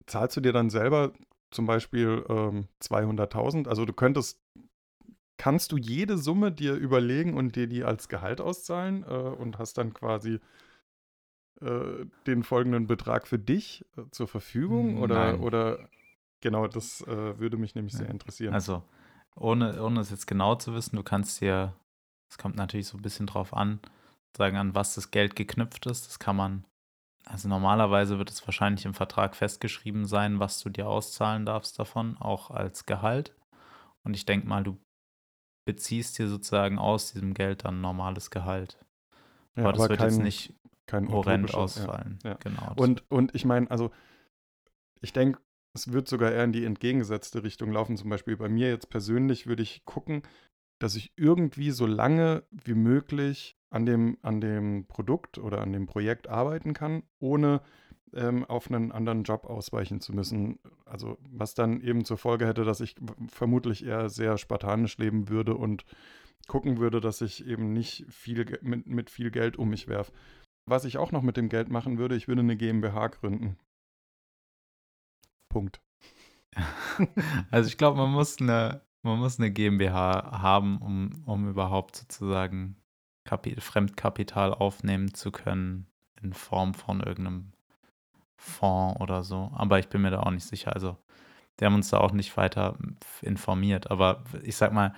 zahlst 0.07 0.37
du 0.37 0.40
dir 0.40 0.53
dann 0.53 0.70
selber 0.70 1.12
zum 1.50 1.66
Beispiel 1.66 2.24
ähm, 2.28 2.68
200.000? 2.82 3.68
Also 3.68 3.84
du 3.84 3.92
könntest, 3.92 4.40
kannst 5.37 5.72
du 5.72 5.76
jede 5.76 6.18
Summe 6.18 6.52
dir 6.52 6.74
überlegen 6.74 7.34
und 7.34 7.56
dir 7.56 7.66
die 7.66 7.84
als 7.84 8.08
Gehalt 8.08 8.40
auszahlen 8.40 9.04
äh, 9.04 9.14
und 9.14 9.58
hast 9.58 9.78
dann 9.78 9.94
quasi 9.94 10.40
äh, 11.61 12.06
den 12.26 12.42
folgenden 12.42 12.87
Betrag 12.87 13.26
für 13.26 13.38
dich 13.38 13.84
äh, 13.96 14.02
zur 14.11 14.28
Verfügung? 14.28 15.00
Oder, 15.02 15.32
Nein. 15.32 15.40
oder 15.40 15.88
genau, 16.40 16.66
das 16.68 17.00
äh, 17.02 17.38
würde 17.38 17.56
mich 17.56 17.74
nämlich 17.74 17.94
sehr 17.94 18.08
interessieren. 18.08 18.54
Also, 18.54 18.82
ohne, 19.34 19.82
ohne 19.82 20.00
es 20.00 20.11
jetzt 20.11 20.26
genau 20.26 20.56
zu 20.56 20.74
wissen, 20.74 20.96
du 20.96 21.02
kannst 21.02 21.40
dir, 21.40 21.74
es 22.30 22.38
kommt 22.38 22.56
natürlich 22.56 22.88
so 22.88 22.98
ein 22.98 23.02
bisschen 23.02 23.26
drauf 23.26 23.54
an, 23.54 23.80
sagen, 24.37 24.56
an 24.56 24.74
was 24.74 24.94
das 24.94 25.11
Geld 25.11 25.37
geknüpft 25.37 25.87
ist. 25.87 26.06
Das 26.06 26.18
kann 26.18 26.37
man, 26.37 26.64
also 27.29 27.49
normalerweise 27.49 28.19
wird 28.19 28.31
es 28.31 28.47
wahrscheinlich 28.47 28.85
im 28.87 28.95
Vertrag 28.95 29.37
festgeschrieben 29.37 30.07
sein, 30.07 30.41
was 30.41 30.61
du 30.61 30.71
dir 30.71 30.88
auszahlen 30.88 31.45
darfst 31.45 31.79
davon, 31.79 32.17
auch 32.17 32.51
als 32.51 32.87
Gehalt. 32.87 33.35
Und 34.03 34.14
ich 34.14 34.25
denke 34.25 34.47
mal, 34.47 34.64
du 34.64 34.79
beziehst 35.67 36.19
dir 36.19 36.29
sozusagen 36.29 36.79
aus 36.79 37.12
diesem 37.12 37.35
Geld 37.35 37.64
dann 37.64 37.83
normales 37.83 38.31
Gehalt. 38.31 38.79
Ja, 39.57 39.64
aber 39.64 39.73
das 39.75 39.88
wird 39.88 40.01
jetzt 40.01 40.21
nicht 40.21 40.55
kein 40.87 41.11
horrend 41.11 41.51
utopischer- 41.51 41.57
ja. 41.57 41.62
ausfallen. 41.62 42.19
ja. 42.25 42.35
Genau. 42.35 42.73
Und, 42.77 43.05
und 43.11 43.35
ich 43.35 43.45
meine, 43.45 43.71
also 43.71 43.91
ich 45.03 45.12
denke, 45.12 45.41
es 45.75 45.93
wird 45.93 46.09
sogar 46.09 46.33
eher 46.33 46.45
in 46.45 46.53
die 46.53 46.64
entgegengesetzte 46.64 47.43
Richtung 47.43 47.73
laufen. 47.73 47.99
Zum 47.99 48.09
Beispiel 48.09 48.37
bei 48.37 48.49
mir 48.49 48.71
jetzt 48.71 48.88
persönlich 48.88 49.47
würde 49.47 49.62
ich 49.62 49.85
gucken, 49.85 50.23
dass 50.81 50.95
ich 50.95 51.12
irgendwie 51.17 51.71
so 51.71 51.87
lange 51.87 52.45
wie 52.51 52.75
möglich 52.75 53.58
an 53.70 53.87
dem, 53.87 54.18
an 54.22 54.40
dem 54.40 54.87
Produkt 54.87 55.38
oder 55.38 55.61
an 55.61 55.72
dem 55.72 55.87
Projekt 55.87 56.28
arbeiten 56.28 56.72
kann, 56.72 57.02
ohne 57.18 57.61
ähm, 58.14 58.44
auf 58.44 58.70
einen 58.70 58.92
anderen 58.92 59.24
Job 59.24 59.44
ausweichen 59.44 60.00
zu 60.00 60.14
müssen. 60.14 60.59
Also 60.85 61.18
was 61.31 61.54
dann 61.54 61.81
eben 61.81 62.04
zur 62.04 62.16
Folge 62.16 62.46
hätte, 62.46 62.64
dass 62.64 62.81
ich 62.81 62.96
vermutlich 63.28 63.85
eher 63.85 64.09
sehr 64.09 64.38
spartanisch 64.38 64.98
leben 64.98 65.28
würde 65.28 65.54
und 65.54 65.85
gucken 66.46 66.78
würde, 66.78 67.00
dass 67.00 67.20
ich 67.20 67.46
eben 67.46 67.72
nicht 67.72 68.07
viel 68.09 68.59
mit, 68.62 68.87
mit 68.87 69.11
viel 69.11 69.31
Geld 69.31 69.59
um 69.59 69.68
mich 69.68 69.88
werfe. 69.88 70.12
Was 70.66 70.85
ich 70.85 70.98
auch 70.98 71.12
noch 71.12 71.22
mit 71.22 71.37
dem 71.37 71.48
Geld 71.48 71.68
machen 71.68 71.98
würde, 71.98 72.16
ich 72.16 72.28
würde 72.28 72.40
eine 72.40 72.57
GmbH 72.57 73.09
gründen. 73.09 73.57
Punkt. 75.48 75.81
Also 77.50 77.68
ich 77.68 77.78
glaube, 77.78 77.96
man 77.96 78.11
muss 78.11 78.40
eine, 78.40 78.83
man 79.02 79.20
muss 79.20 79.38
eine 79.38 79.52
GmbH 79.52 80.42
haben, 80.42 80.78
um, 80.78 81.22
um 81.26 81.48
überhaupt 81.48 81.94
sozusagen 81.96 82.76
Kapi 83.29 83.61
Fremdkapital 83.61 84.55
aufnehmen 84.55 85.12
zu 85.12 85.31
können 85.31 85.87
in 86.23 86.33
Form 86.33 86.73
von 86.73 87.01
irgendeinem 87.01 87.53
Fonds 88.38 88.99
oder 89.01 89.23
so. 89.23 89.51
Aber 89.55 89.79
ich 89.79 89.88
bin 89.88 90.01
mir 90.01 90.11
da 90.11 90.21
auch 90.21 90.31
nicht 90.31 90.47
sicher. 90.47 90.73
Also 90.73 90.97
die 91.61 91.67
haben 91.67 91.75
uns 91.75 91.91
da 91.91 91.99
auch 91.99 92.12
nicht 92.12 92.35
weiter 92.38 92.79
informiert. 93.21 93.91
Aber 93.91 94.25
ich 94.43 94.57
sag 94.57 94.73
mal, 94.73 94.95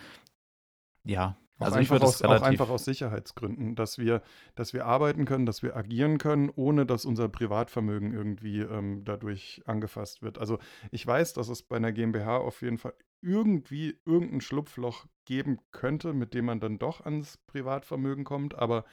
ja. 1.03 1.37
Auch, 1.61 1.67
Also 1.67 1.79
einfach 1.79 2.01
aus, 2.01 2.23
auch 2.23 2.43
einfach 2.43 2.71
aus 2.71 2.85
Sicherheitsgründen, 2.87 3.75
dass 3.75 3.99
wir, 3.99 4.23
dass 4.55 4.73
wir 4.73 4.87
arbeiten 4.87 5.27
können, 5.27 5.45
dass 5.45 5.63
wir 5.63 5.77
agieren 5.77 6.19
können, 6.19 6.51
ohne 6.55 6.87
dass 6.87 7.05
unser 7.05 7.29
Privatvermögen 7.29 8.15
irgendwie 8.15 8.61
ähm, 8.61 9.05
dadurch 9.05 9.63
angefasst 9.67 10.23
wird. 10.23 10.39
Also 10.39 10.59
ich 10.91 11.07
weiß, 11.07 11.35
dass 11.35 11.49
es 11.49 11.63
bei 11.63 11.77
einer 11.77 11.93
GmbH 11.93 12.39
auf 12.39 12.63
jeden 12.63 12.79
Fall 12.79 12.95
irgendwie 13.21 13.99
irgendein 14.07 14.41
Schlupfloch 14.41 15.07
geben 15.27 15.59
könnte, 15.71 16.15
mit 16.15 16.33
dem 16.33 16.47
man 16.47 16.61
dann 16.61 16.79
doch 16.79 17.05
ans 17.05 17.37
Privatvermögen 17.47 18.25
kommt, 18.25 18.55
aber 18.55 18.85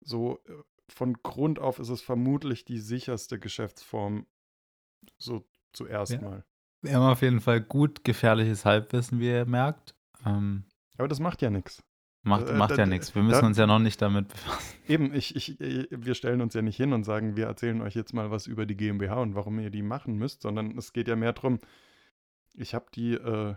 so 0.00 0.38
äh, 0.46 0.52
von 0.88 1.14
Grund 1.22 1.58
auf 1.58 1.80
ist 1.80 1.88
es 1.88 2.00
vermutlich 2.00 2.64
die 2.64 2.78
sicherste 2.78 3.40
Geschäftsform, 3.40 4.26
so 5.18 5.44
zuerst 5.72 6.12
Ja. 6.12 6.20
mal. 6.20 6.44
Wir 6.82 6.94
haben 6.94 7.10
auf 7.10 7.22
jeden 7.22 7.40
Fall 7.40 7.62
gut 7.62 8.04
gefährliches 8.04 8.64
Halbwissen, 8.66 9.18
wie 9.18 9.28
ihr 9.30 9.46
merkt. 9.46 9.94
Ähm, 10.24 10.64
Aber 10.98 11.08
das 11.08 11.18
macht 11.18 11.40
ja 11.42 11.48
nichts. 11.50 11.82
Macht 12.24 12.48
Äh, 12.48 12.54
macht 12.54 12.72
da- 12.72 12.76
ja 12.76 12.86
nichts. 12.86 13.14
Wir 13.14 13.22
müssen 13.22 13.40
da- 13.40 13.46
uns 13.46 13.56
ja 13.58 13.66
noch 13.66 13.78
nicht 13.78 14.00
damit 14.02 14.28
befassen. 14.28 14.78
Eben, 14.88 15.14
ich, 15.14 15.36
ich, 15.36 15.56
wir 15.90 16.14
stellen 16.14 16.40
uns 16.40 16.54
ja 16.54 16.62
nicht 16.62 16.76
hin 16.76 16.92
und 16.92 17.04
sagen, 17.04 17.36
wir 17.36 17.46
erzählen 17.46 17.80
euch 17.82 17.94
jetzt 17.94 18.12
mal 18.12 18.30
was 18.30 18.46
über 18.46 18.66
die 18.66 18.76
GmbH 18.76 19.20
und 19.20 19.34
warum 19.34 19.58
ihr 19.60 19.70
die 19.70 19.82
machen 19.82 20.16
müsst, 20.16 20.42
sondern 20.42 20.76
es 20.76 20.92
geht 20.92 21.08
ja 21.08 21.16
mehr 21.16 21.32
darum, 21.32 21.58
ich 22.54 22.74
habe 22.74 22.86
die, 22.94 23.14
äh, 23.14 23.54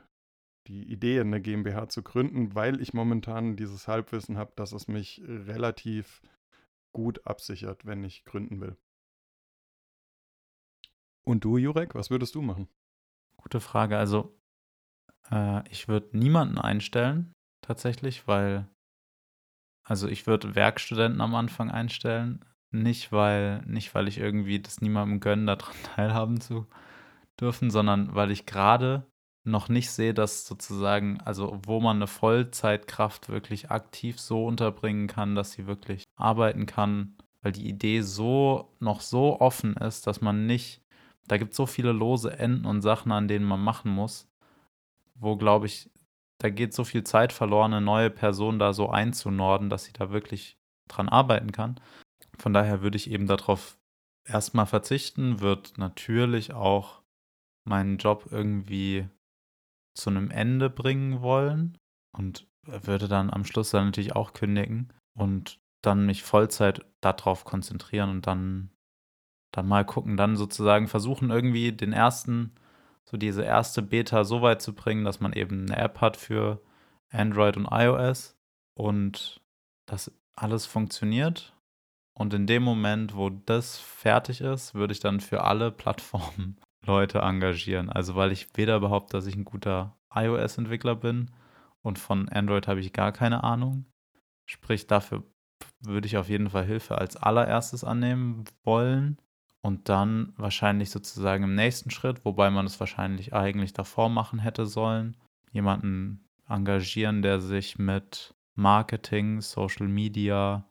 die 0.68 0.84
Idee, 0.92 1.20
eine 1.22 1.42
GmbH 1.42 1.88
zu 1.90 2.04
gründen, 2.04 2.54
weil 2.56 2.82
ich 2.82 2.94
momentan 2.94 3.56
dieses 3.56 3.88
Halbwissen 3.88 4.38
habe, 4.38 4.52
dass 4.56 4.72
es 4.74 4.88
mich 4.88 5.22
relativ 5.26 6.22
gut 6.94 7.26
absichert, 7.26 7.86
wenn 7.86 8.04
ich 8.04 8.26
gründen 8.26 8.60
will. 8.60 8.76
Und 11.26 11.44
du, 11.44 11.58
Jurek, 11.58 11.96
was 11.96 12.10
würdest 12.10 12.36
du 12.36 12.42
machen? 12.42 12.68
Gute 13.38 13.60
Frage. 13.60 13.98
Also, 13.98 14.38
äh, 15.32 15.68
ich 15.70 15.88
würde 15.88 16.18
niemanden 16.18 16.58
einstellen, 16.58 17.34
tatsächlich, 17.62 18.28
weil, 18.28 18.68
also 19.84 20.08
ich 20.08 20.28
würde 20.28 20.56
Werkstudenten 20.56 21.22
am 21.22 21.36
Anfang 21.36 21.72
einstellen. 21.72 22.44
Nicht, 22.72 23.12
weil, 23.12 23.62
nicht, 23.66 23.96
weil 23.96 24.08
ich 24.08 24.18
irgendwie 24.18 24.60
das 24.60 24.82
niemandem 24.82 25.20
gönne, 25.20 25.58
daran 25.58 25.76
teilhaben 25.96 26.42
zu 26.42 26.68
dürfen, 27.40 27.70
sondern 27.70 28.14
weil 28.16 28.32
ich 28.32 28.46
gerade 28.46 29.06
noch 29.44 29.70
nicht 29.70 29.92
sehe, 29.92 30.14
dass 30.14 30.46
sozusagen, 30.46 31.22
also 31.22 31.60
wo 31.66 31.80
man 31.80 31.98
eine 31.98 32.08
Vollzeitkraft 32.08 33.30
wirklich 33.30 33.72
aktiv 33.72 34.20
so 34.20 34.46
unterbringen 34.46 35.08
kann, 35.08 35.36
dass 35.36 35.54
sie 35.54 35.68
wirklich 35.68 36.04
arbeiten 36.18 36.66
kann, 36.66 37.16
weil 37.42 37.54
die 37.54 37.70
Idee 37.70 38.02
so 38.02 38.74
noch 38.80 39.00
so 39.00 39.40
offen 39.40 39.78
ist, 39.78 40.06
dass 40.06 40.20
man 40.20 40.46
nicht 40.48 40.82
da 41.28 41.38
gibt 41.38 41.52
es 41.52 41.58
so 41.58 41.66
viele 41.66 41.92
lose 41.92 42.38
Enden 42.38 42.66
und 42.66 42.82
Sachen, 42.82 43.12
an 43.12 43.28
denen 43.28 43.46
man 43.46 43.62
machen 43.62 43.92
muss, 43.92 44.30
wo, 45.16 45.36
glaube 45.36 45.66
ich, 45.66 45.90
da 46.40 46.50
geht 46.50 46.74
so 46.74 46.84
viel 46.84 47.04
Zeit 47.04 47.34
verloren, 47.34 47.74
eine 47.74 47.86
neue 47.86 48.10
Person 48.10 48.60
da 48.60 48.74
so 48.74 48.90
einzunorden, 48.90 49.70
dass 49.70 49.86
sie 49.86 49.94
da 49.94 50.12
wirklich 50.12 50.58
dran 50.88 51.10
arbeiten 51.10 51.52
kann. 51.52 51.80
Von 52.38 52.54
daher 52.54 52.82
würde 52.82 52.98
ich 52.98 53.10
eben 53.10 53.28
darauf 53.28 53.80
erstmal 54.26 54.66
verzichten, 54.66 55.40
würde 55.40 55.70
natürlich 55.78 56.54
auch 56.54 57.02
meinen 57.66 57.98
Job 57.98 58.28
irgendwie 58.32 59.10
zu 59.96 60.10
einem 60.10 60.30
Ende 60.30 60.70
bringen 60.70 61.22
wollen 61.22 61.78
und 62.16 62.48
würde 62.66 63.08
dann 63.08 63.32
am 63.32 63.46
Schluss 63.46 63.72
dann 63.72 63.88
natürlich 63.88 64.16
auch 64.16 64.34
kündigen 64.34 64.94
und 65.18 65.60
dann 65.82 66.06
mich 66.06 66.24
Vollzeit 66.24 66.86
darauf 67.02 67.46
konzentrieren 67.46 68.10
und 68.10 68.28
dann 68.28 68.72
dann 69.52 69.68
mal 69.68 69.86
gucken, 69.86 70.18
dann 70.18 70.36
sozusagen 70.36 70.88
versuchen 70.88 71.32
irgendwie 71.32 71.72
den 71.72 71.94
ersten, 71.94 72.54
so 73.10 73.16
diese 73.16 73.44
erste 73.44 73.82
Beta 73.82 74.26
so 74.26 74.42
weit 74.42 74.62
zu 74.62 74.74
bringen, 74.74 75.06
dass 75.06 75.22
man 75.22 75.32
eben 75.32 75.62
eine 75.62 75.78
App 75.78 76.02
hat 76.02 76.18
für 76.18 76.62
Android 77.10 77.56
und 77.56 77.70
iOS 77.72 78.38
und 78.74 79.42
das 79.86 80.12
alles 80.36 80.66
funktioniert. 80.66 81.54
Und 82.14 82.34
in 82.34 82.48
dem 82.48 82.64
Moment, 82.64 83.16
wo 83.16 83.30
das 83.30 83.78
fertig 83.78 84.42
ist, 84.42 84.76
würde 84.76 84.92
ich 84.92 85.00
dann 85.00 85.22
für 85.22 85.46
alle 85.46 85.72
Plattformen 85.72 86.58
Leute 86.86 87.20
engagieren. 87.20 87.90
Also 87.90 88.16
weil 88.16 88.34
ich 88.34 88.50
weder 88.56 88.82
behaupte, 88.82 89.16
dass 89.16 89.26
ich 89.26 89.36
ein 89.36 89.46
guter 89.46 89.98
iOS-Entwickler 90.14 90.96
bin 90.96 91.32
und 91.82 92.00
von 92.00 92.28
Android 92.28 92.68
habe 92.68 92.82
ich 92.82 92.92
gar 92.92 93.14
keine 93.14 93.44
Ahnung. 93.44 93.86
Sprich, 94.46 94.86
dafür 94.86 95.24
würde 95.80 96.08
ich 96.08 96.18
auf 96.18 96.28
jeden 96.28 96.50
Fall 96.50 96.66
Hilfe 96.66 96.98
als 96.98 97.16
allererstes 97.16 97.86
annehmen 97.86 98.44
wollen 98.64 99.18
und 99.68 99.90
dann 99.90 100.32
wahrscheinlich 100.38 100.92
sozusagen 100.92 101.44
im 101.44 101.54
nächsten 101.54 101.92
Schritt, 101.92 102.24
wobei 102.24 102.50
man 102.50 102.66
es 102.66 102.80
wahrscheinlich 102.80 103.34
eigentlich 103.34 103.74
davor 103.74 104.08
machen 104.08 104.40
hätte 104.40 104.66
sollen, 104.66 105.18
jemanden 105.52 106.24
engagieren, 106.48 107.22
der 107.22 107.42
sich 107.42 107.78
mit 107.78 108.34
Marketing, 108.56 109.42
Social 109.42 109.90
Media, 109.90 110.64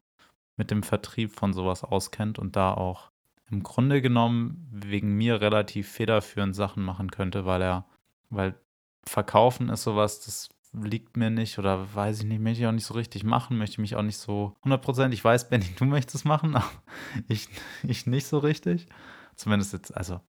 mit 0.57 0.71
dem 0.71 0.83
Vertrieb 0.83 1.33
von 1.33 1.53
sowas 1.53 1.85
auskennt 1.85 2.39
und 2.39 2.57
da 2.57 2.73
auch 2.73 3.11
im 3.51 3.63
Grunde 3.63 4.01
genommen 4.01 4.67
wegen 4.73 5.13
mir 5.13 5.43
relativ 5.43 5.93
federführend 5.93 6.57
Sachen 6.57 6.83
machen 6.83 7.11
könnte, 7.11 7.45
weil 7.45 7.61
er, 7.61 7.85
weil 8.31 8.55
Verkaufen 9.05 9.69
ist 9.69 9.83
sowas, 9.83 10.25
das 10.25 10.49
liegt 10.73 11.17
mir 11.17 11.31
nicht 11.31 11.59
oder 11.59 11.95
weiß 11.95 12.21
ich 12.21 12.25
nicht, 12.27 12.41
möchte 12.41 12.61
ich 12.63 12.67
auch 12.67 12.73
nicht 12.73 12.87
so 12.87 12.95
richtig 12.95 13.25
machen, 13.25 13.59
möchte 13.59 13.81
mich 13.81 13.97
auch 13.97 14.03
nicht 14.03 14.19
so 14.19 14.57
100%, 14.65 15.13
ich 15.13 15.25
weiß, 15.25 15.49
Benny, 15.49 15.67
du 15.79 15.85
möchtest 15.87 16.25
machen, 16.25 16.55
aber 16.57 16.71
ich, 17.29 17.49
ich 17.83 18.07
nicht 18.07 18.27
so 18.27 18.39
richtig. 18.39 18.87
Zumindest 19.35 19.73
jetzt, 19.73 19.97
also 19.97 20.21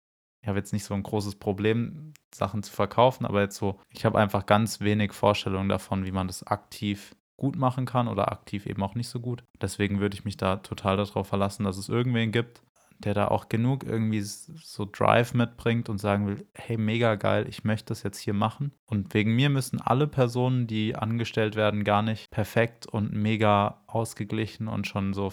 ich 0.42 0.48
habe 0.48 0.58
jetzt 0.58 0.72
nicht 0.72 0.84
so 0.84 0.94
ein 0.94 1.02
großes 1.02 1.36
Problem, 1.36 2.12
Sachen 2.32 2.62
zu 2.62 2.72
verkaufen, 2.72 3.26
aber 3.26 3.40
jetzt 3.40 3.56
so, 3.56 3.80
ich 3.90 4.04
habe 4.04 4.18
einfach 4.18 4.46
ganz 4.46 4.80
wenig 4.80 5.12
Vorstellungen 5.12 5.68
davon, 5.68 6.04
wie 6.04 6.12
man 6.12 6.26
das 6.26 6.46
aktiv 6.46 7.16
gut 7.36 7.56
machen 7.56 7.86
kann 7.86 8.08
oder 8.08 8.32
aktiv 8.32 8.66
eben 8.66 8.82
auch 8.82 8.94
nicht 8.94 9.08
so 9.08 9.20
gut. 9.20 9.44
Deswegen 9.60 10.00
würde 10.00 10.14
ich 10.14 10.24
mich 10.24 10.36
da 10.36 10.56
total 10.56 10.96
darauf 10.96 11.28
verlassen, 11.28 11.64
dass 11.64 11.78
es 11.78 11.88
irgendwen 11.88 12.32
gibt, 12.32 12.62
der 12.98 13.14
da 13.14 13.28
auch 13.28 13.48
genug 13.48 13.84
irgendwie 13.84 14.20
so 14.20 14.88
Drive 14.90 15.32
mitbringt 15.32 15.88
und 15.88 15.98
sagen 15.98 16.26
will, 16.26 16.46
hey, 16.54 16.76
mega 16.76 17.14
geil, 17.14 17.46
ich 17.48 17.64
möchte 17.64 17.86
das 17.86 18.02
jetzt 18.02 18.18
hier 18.18 18.34
machen. 18.34 18.72
Und 18.86 19.14
wegen 19.14 19.34
mir 19.34 19.50
müssen 19.50 19.80
alle 19.80 20.06
Personen, 20.08 20.66
die 20.66 20.96
angestellt 20.96 21.54
werden, 21.54 21.84
gar 21.84 22.02
nicht 22.02 22.30
perfekt 22.30 22.86
und 22.86 23.12
mega 23.12 23.82
ausgeglichen 23.86 24.66
und 24.68 24.86
schon 24.86 25.14
so 25.14 25.32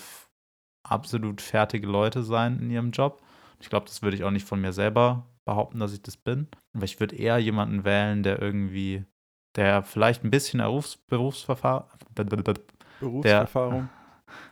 absolut 0.84 1.41
fertige 1.41 1.88
Leute 1.88 2.23
sein 2.23 2.60
in 2.60 2.69
ihrem 2.69 2.91
Job. 2.91 3.21
Ich 3.60 3.69
glaube, 3.69 3.88
das 3.88 4.04
würde 4.04 4.15
ich 4.15 4.23
auch 4.23 4.32
nicht 4.32 4.47
von 4.47 4.62
mir 4.62 4.73
selber 4.73 5.25
behaupten, 5.45 5.80
dass 5.80 5.93
ich 5.93 6.01
das 6.01 6.17
bin. 6.17 6.47
Aber 6.73 6.86
ich 6.86 6.99
würde 6.99 7.15
eher 7.15 7.38
jemanden 7.39 7.84
wählen, 7.84 8.21
der 8.21 8.41
irgendwie, 8.41 9.06
der 9.56 9.84
vielleicht 9.84 10.23
ein 10.23 10.32
bisschen 10.32 10.60
Berufs 10.60 10.97
Berufsverfahren, 10.97 11.86
Berufserfahrung. 12.99 13.82
der 13.82 13.89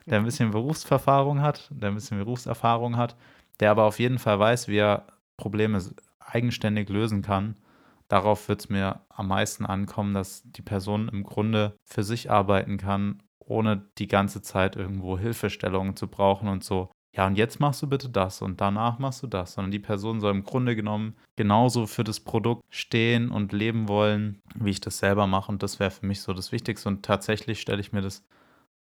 ein 0.08 0.26
bisschen 0.26 0.52
Berufserfahrung 0.52 1.42
hat, 1.42 1.70
der 1.72 1.90
ein 1.90 1.96
bisschen 1.96 2.20
Berufserfahrung 2.20 2.98
hat, 2.98 3.16
der 3.60 3.72
aber 3.72 3.84
auf 3.84 4.00
jeden 4.00 4.20
Fall 4.20 4.40
weiß, 4.40 4.68
wie 4.68 4.78
er 4.78 5.08
Probleme 5.38 5.82
eigenständig 6.20 6.90
lösen 6.90 7.22
kann. 7.22 7.56
Darauf 8.08 8.48
wird 8.48 8.62
es 8.62 8.70
mir 8.70 9.02
am 9.10 9.28
meisten 9.28 9.66
ankommen, 9.66 10.14
dass 10.14 10.44
die 10.46 10.62
Person 10.62 11.10
im 11.10 11.24
Grunde 11.24 11.76
für 11.86 12.04
sich 12.04 12.30
arbeiten 12.30 12.78
kann, 12.78 13.24
ohne 13.40 13.90
die 13.98 14.08
ganze 14.08 14.42
Zeit 14.42 14.76
irgendwo 14.76 15.18
Hilfestellungen 15.18 15.96
zu 15.96 16.08
brauchen 16.08 16.48
und 16.48 16.64
so, 16.64 16.90
ja, 17.16 17.28
und 17.28 17.36
jetzt 17.36 17.60
machst 17.60 17.82
du 17.84 17.88
bitte 17.88 18.10
das 18.10 18.42
und 18.42 18.60
danach 18.60 18.98
machst 18.98 19.22
du 19.22 19.28
das, 19.28 19.54
sondern 19.54 19.72
die 19.72 19.80
Person 19.80 20.20
soll 20.20 20.32
im 20.32 20.44
Grunde 20.44 20.76
genommen 20.76 21.16
genauso 21.36 21.86
für 21.86 22.04
das 22.04 22.20
Produkt 22.20 22.64
stehen 22.72 23.30
und 23.30 23.54
leben 23.54 23.88
wollen, 23.88 24.42
wie 24.56 24.72
ich 24.72 24.82
das 24.82 24.98
selber 24.98 25.28
mache. 25.28 25.52
Und 25.52 25.62
das 25.62 25.80
wäre 25.80 25.92
für 25.92 26.08
mich 26.08 26.22
so 26.22 26.34
das 26.34 26.52
Wichtigste. 26.52 26.90
Und 26.90 27.06
tatsächlich 27.06 27.62
stelle 27.62 27.82
ich 27.82 27.92
mir 27.92 28.02
das, 28.02 28.24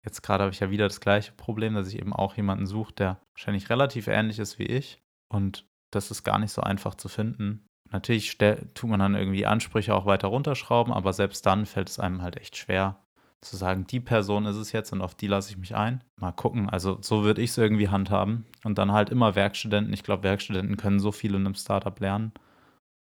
jetzt 0.05 0.23
gerade 0.23 0.45
habe 0.45 0.53
ich 0.53 0.61
ja 0.61 0.71
wieder 0.71 0.87
das 0.87 1.01
gleiche 1.01 1.33
Problem, 1.33 1.75
dass 1.75 1.89
ich 1.89 1.99
eben 1.99 2.13
auch 2.13 2.37
jemanden 2.37 2.67
suche, 2.67 2.93
der 2.95 3.21
wahrscheinlich 3.35 3.71
relativ 3.71 4.07
ähnlich 4.07 4.39
ist 4.39 4.59
wie 4.59 4.67
ich. 4.67 5.03
Und 5.29 5.67
das 5.91 6.11
ist 6.11 6.25
gar 6.25 6.39
nicht 6.39 6.53
so 6.53 6.63
einfach 6.63 6.95
zu 6.95 7.09
finden. 7.09 7.67
Natürlich 7.91 8.39
tut 8.39 8.91
man 8.91 9.01
dann 9.01 9.15
irgendwie 9.15 9.47
Ansprüche 9.47 9.95
auch 9.95 10.07
weiter 10.07 10.29
runterschrauben, 10.29 10.93
aber 10.93 11.13
selbst 11.13 11.47
dann 11.47 11.67
fällt 11.67 11.89
es 11.89 12.01
einem 12.01 12.23
halt 12.23 12.37
echt 12.37 12.57
schwer, 12.57 13.05
zu 13.45 13.57
sagen, 13.57 13.87
die 13.87 14.01
Person 14.01 14.47
ist 14.47 14.57
es 14.57 14.73
jetzt 14.73 14.93
und 14.93 15.01
auf 15.01 15.15
die 15.15 15.27
lasse 15.27 15.51
ich 15.51 15.59
mich 15.59 15.77
ein. 15.77 16.03
Mal 16.19 16.33
gucken. 16.33 16.69
Also 16.69 16.99
so 17.01 17.25
würde 17.25 17.43
ich 17.43 17.51
es 17.51 17.59
irgendwie 17.59 17.89
handhaben. 17.89 18.47
Und 18.65 18.79
dann 18.79 18.93
halt 18.93 19.11
immer 19.11 19.35
Werkstudenten. 19.35 19.93
Ich 19.93 20.03
glaube, 20.03 20.23
Werkstudenten 20.23 20.77
können 20.77 20.99
so 20.99 21.13
viel 21.13 21.35
in 21.35 21.47
einem 21.47 21.55
Startup 21.55 21.99
lernen. 22.01 22.33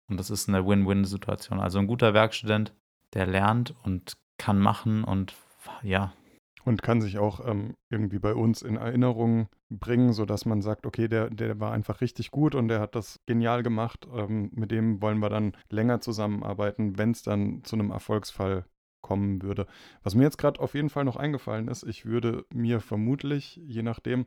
Und 0.10 0.20
das 0.20 0.30
ist 0.30 0.50
eine 0.50 0.68
Win-Win-Situation. 0.68 1.60
Also 1.60 1.80
ein 1.80 1.88
guter 1.88 2.14
Werkstudent, 2.14 2.74
der 3.14 3.26
lernt 3.26 3.74
und 3.84 4.14
kann 4.38 4.60
machen 4.60 5.04
und 5.04 5.34
ja. 5.82 6.14
Und 6.66 6.82
kann 6.82 7.02
sich 7.02 7.18
auch 7.18 7.46
ähm, 7.46 7.76
irgendwie 7.90 8.20
bei 8.20 8.34
uns 8.34 8.62
in 8.62 8.78
Erinnerung 8.78 9.50
bringen, 9.70 10.14
sodass 10.14 10.46
man 10.46 10.62
sagt, 10.62 10.86
okay, 10.86 11.08
der, 11.08 11.30
der 11.30 11.60
war 11.60 11.74
einfach 11.74 12.00
richtig 12.00 12.32
gut 12.32 12.56
und 12.56 12.70
der 12.70 12.80
hat 12.80 12.96
das 12.96 13.20
genial 13.26 13.64
gemacht. 13.64 14.08
Ähm, 14.16 14.50
mit 14.54 14.72
dem 14.72 15.02
wollen 15.02 15.20
wir 15.20 15.30
dann 15.30 15.58
länger 15.70 16.00
zusammenarbeiten, 16.00 16.98
wenn 16.98 17.12
es 17.12 17.22
dann 17.22 17.64
zu 17.64 17.76
einem 17.76 17.92
Erfolgsfall 17.92 18.66
kommen 19.02 19.42
würde. 19.42 19.68
Was 20.02 20.16
mir 20.16 20.24
jetzt 20.24 20.38
gerade 20.38 20.60
auf 20.60 20.74
jeden 20.74 20.90
Fall 20.90 21.04
noch 21.04 21.18
eingefallen 21.18 21.68
ist, 21.68 21.84
ich 21.84 22.06
würde 22.06 22.46
mir 22.54 22.80
vermutlich, 22.80 23.58
je 23.58 23.84
nachdem, 23.84 24.26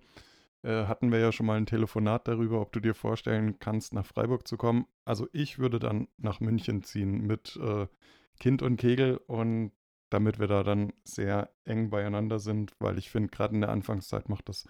äh, 0.63 0.87
hatten 0.87 1.11
wir 1.11 1.19
ja 1.19 1.33
schon 1.33 1.47
mal 1.47 1.57
ein 1.57 1.67
Telefonat 1.67 2.29
darüber, 2.29 2.61
ob 2.61 2.73
du 2.73 2.81
dir 2.81 2.95
vorstellen 2.95 3.59
kannst, 3.59 3.95
nach 3.95 4.07
Freiburg 4.07 4.47
zu 4.47 4.57
kommen. 4.57 4.87
Also 5.05 5.27
ich 5.33 5.59
würde 5.59 5.79
dann 5.79 6.09
nach 6.19 6.41
München 6.41 6.83
ziehen 6.83 7.27
mit 7.27 7.57
äh, 7.57 7.87
Kind 8.39 8.63
und 8.63 8.77
Kegel 8.77 9.17
und 9.27 9.73
damit 10.11 10.39
wir 10.39 10.47
da 10.47 10.63
dann 10.63 10.93
sehr 11.05 11.51
eng 11.65 11.91
beieinander 11.91 12.39
sind, 12.39 12.73
weil 12.79 12.99
ich 12.99 13.11
finde, 13.11 13.29
gerade 13.29 13.55
in 13.55 13.61
der 13.61 13.71
Anfangszeit 13.71 14.29
macht 14.29 14.49
das 14.49 14.67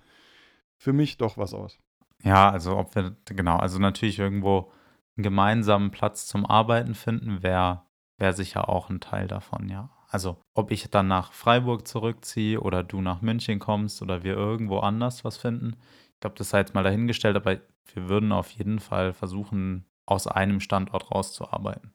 für 0.76 0.92
mich 0.92 1.18
doch 1.18 1.36
was 1.36 1.54
aus. 1.54 1.78
Ja, 2.22 2.50
also 2.50 2.76
ob 2.76 2.94
wir, 2.94 3.16
genau, 3.26 3.56
also 3.56 3.78
natürlich 3.78 4.18
irgendwo 4.18 4.72
einen 5.16 5.24
gemeinsamen 5.24 5.90
Platz 5.90 6.26
zum 6.26 6.46
Arbeiten 6.46 6.94
finden, 6.94 7.42
wäre 7.42 7.82
wär 8.18 8.32
sicher 8.32 8.68
auch 8.68 8.88
ein 8.88 9.00
Teil 9.00 9.28
davon, 9.28 9.68
ja. 9.68 9.90
Also 10.08 10.38
ob 10.54 10.70
ich 10.70 10.90
dann 10.90 11.08
nach 11.08 11.32
Freiburg 11.32 11.86
zurückziehe 11.86 12.60
oder 12.60 12.82
du 12.82 13.00
nach 13.00 13.22
München 13.22 13.58
kommst 13.58 14.02
oder 14.02 14.22
wir 14.22 14.34
irgendwo 14.34 14.78
anders 14.78 15.24
was 15.24 15.36
finden. 15.36 15.76
Ich 16.14 16.20
glaube, 16.20 16.36
das 16.36 16.50
sei 16.50 16.60
jetzt 16.60 16.74
mal 16.74 16.84
dahingestellt, 16.84 17.36
aber 17.36 17.60
wir 17.92 18.08
würden 18.08 18.32
auf 18.32 18.50
jeden 18.50 18.78
Fall 18.78 19.12
versuchen, 19.12 19.84
aus 20.06 20.26
einem 20.26 20.60
Standort 20.60 21.10
rauszuarbeiten. 21.10 21.92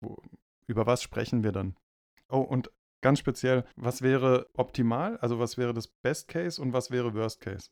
über 0.67 0.85
was 0.85 1.01
sprechen 1.01 1.43
wir 1.43 1.53
dann? 1.53 1.77
Oh, 2.27 2.39
und 2.39 2.69
ganz 2.99 3.19
speziell, 3.19 3.63
was 3.77 4.01
wäre 4.01 4.49
optimal, 4.53 5.15
also 5.17 5.39
was 5.39 5.57
wäre 5.57 5.73
das 5.73 5.87
Best 5.87 6.27
Case 6.27 6.61
und 6.61 6.73
was 6.73 6.91
wäre 6.91 7.13
Worst 7.13 7.39
Case? 7.39 7.69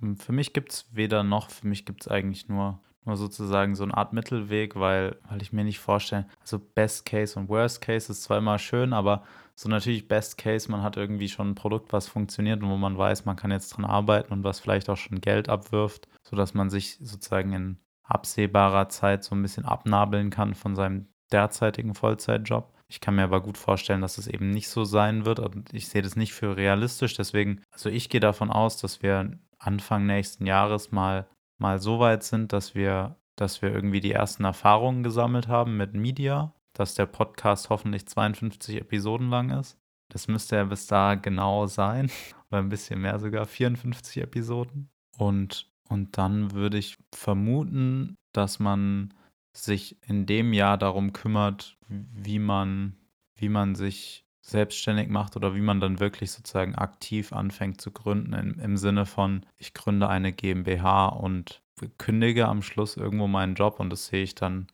Ähm, 0.00 0.16
für 0.16 0.32
mich 0.32 0.54
gibt 0.54 0.72
es 0.72 0.86
weder 0.94 1.24
noch, 1.24 1.50
für 1.50 1.66
mich 1.66 1.84
gibt 1.84 2.00
es 2.02 2.08
eigentlich 2.08 2.48
nur, 2.48 2.80
nur 3.04 3.16
sozusagen 3.16 3.74
so 3.74 3.84
eine 3.84 3.96
Art 3.96 4.12
Mittelweg, 4.12 4.76
weil, 4.76 5.16
weil 5.28 5.42
ich 5.42 5.52
mir 5.52 5.64
nicht 5.64 5.80
vorstelle, 5.80 6.26
also 6.40 6.58
Best 6.58 7.04
Case 7.04 7.38
und 7.38 7.48
Worst 7.48 7.80
Case 7.80 8.10
ist 8.10 8.22
zwar 8.22 8.38
immer 8.38 8.58
schön, 8.58 8.92
aber 8.92 9.24
so 9.54 9.68
natürlich 9.68 10.08
Best 10.08 10.38
Case, 10.38 10.70
man 10.70 10.82
hat 10.82 10.96
irgendwie 10.96 11.28
schon 11.28 11.50
ein 11.50 11.54
Produkt, 11.54 11.92
was 11.92 12.08
funktioniert 12.08 12.62
und 12.62 12.70
wo 12.70 12.76
man 12.76 12.96
weiß, 12.96 13.24
man 13.24 13.36
kann 13.36 13.50
jetzt 13.50 13.70
dran 13.70 13.84
arbeiten 13.84 14.32
und 14.32 14.44
was 14.44 14.60
vielleicht 14.60 14.88
auch 14.88 14.96
schon 14.96 15.20
Geld 15.20 15.48
abwirft, 15.48 16.08
sodass 16.22 16.54
man 16.54 16.70
sich 16.70 16.98
sozusagen 17.00 17.52
in 17.52 17.78
absehbarer 18.04 18.88
Zeit 18.88 19.24
so 19.24 19.34
ein 19.34 19.42
bisschen 19.42 19.64
abnabeln 19.64 20.30
kann 20.30 20.54
von 20.54 20.76
seinem 20.76 21.06
derzeitigen 21.32 21.94
Vollzeitjob. 21.94 22.72
Ich 22.88 23.00
kann 23.00 23.14
mir 23.14 23.24
aber 23.24 23.40
gut 23.40 23.56
vorstellen, 23.56 24.02
dass 24.02 24.18
es 24.18 24.26
eben 24.26 24.50
nicht 24.50 24.68
so 24.68 24.84
sein 24.84 25.24
wird. 25.24 25.38
Und 25.40 25.72
ich 25.72 25.88
sehe 25.88 26.02
das 26.02 26.14
nicht 26.14 26.34
für 26.34 26.56
realistisch. 26.56 27.14
Deswegen, 27.14 27.62
also 27.70 27.88
ich 27.88 28.10
gehe 28.10 28.20
davon 28.20 28.50
aus, 28.50 28.76
dass 28.76 29.02
wir 29.02 29.38
Anfang 29.58 30.04
nächsten 30.04 30.44
Jahres 30.44 30.92
mal, 30.92 31.26
mal 31.62 31.80
so 31.80 32.00
weit 32.00 32.24
sind, 32.24 32.52
dass 32.52 32.74
wir, 32.74 33.16
dass 33.36 33.62
wir 33.62 33.72
irgendwie 33.72 34.00
die 34.00 34.12
ersten 34.12 34.44
Erfahrungen 34.44 35.02
gesammelt 35.02 35.48
haben 35.48 35.76
mit 35.76 35.94
Media, 35.94 36.52
dass 36.74 36.94
der 36.94 37.06
Podcast 37.06 37.70
hoffentlich 37.70 38.06
52 38.06 38.80
Episoden 38.80 39.30
lang 39.30 39.50
ist. 39.50 39.78
Das 40.10 40.28
müsste 40.28 40.56
ja 40.56 40.64
bis 40.64 40.86
da 40.88 41.14
genau 41.14 41.66
sein. 41.66 42.10
Oder 42.50 42.58
ein 42.58 42.68
bisschen 42.68 43.00
mehr 43.00 43.18
sogar, 43.18 43.46
54 43.46 44.24
Episoden. 44.24 44.90
Und, 45.16 45.70
und 45.88 46.18
dann 46.18 46.52
würde 46.52 46.78
ich 46.78 46.98
vermuten, 47.14 48.16
dass 48.32 48.58
man 48.58 49.14
sich 49.56 49.96
in 50.06 50.26
dem 50.26 50.52
Jahr 50.52 50.76
darum 50.76 51.12
kümmert, 51.12 51.78
wie 51.88 52.40
man, 52.40 52.96
wie 53.36 53.48
man 53.48 53.74
sich 53.74 54.26
selbstständig 54.42 55.08
macht 55.08 55.36
oder 55.36 55.54
wie 55.54 55.60
man 55.60 55.80
dann 55.80 56.00
wirklich 56.00 56.32
sozusagen 56.32 56.74
aktiv 56.74 57.32
anfängt 57.32 57.80
zu 57.80 57.92
gründen, 57.92 58.32
im, 58.34 58.58
im 58.58 58.76
Sinne 58.76 59.06
von, 59.06 59.46
ich 59.56 59.72
gründe 59.72 60.08
eine 60.08 60.32
GmbH 60.32 61.06
und 61.06 61.62
kündige 61.96 62.48
am 62.48 62.60
Schluss 62.62 62.96
irgendwo 62.96 63.28
meinen 63.28 63.54
Job 63.54 63.80
und 63.80 63.90
das 63.90 64.06
sehe 64.06 64.24
ich 64.24 64.34
dann 64.34 64.66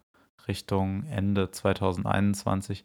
Richtung 0.49 1.05
Ende 1.05 1.51
2021, 1.51 2.85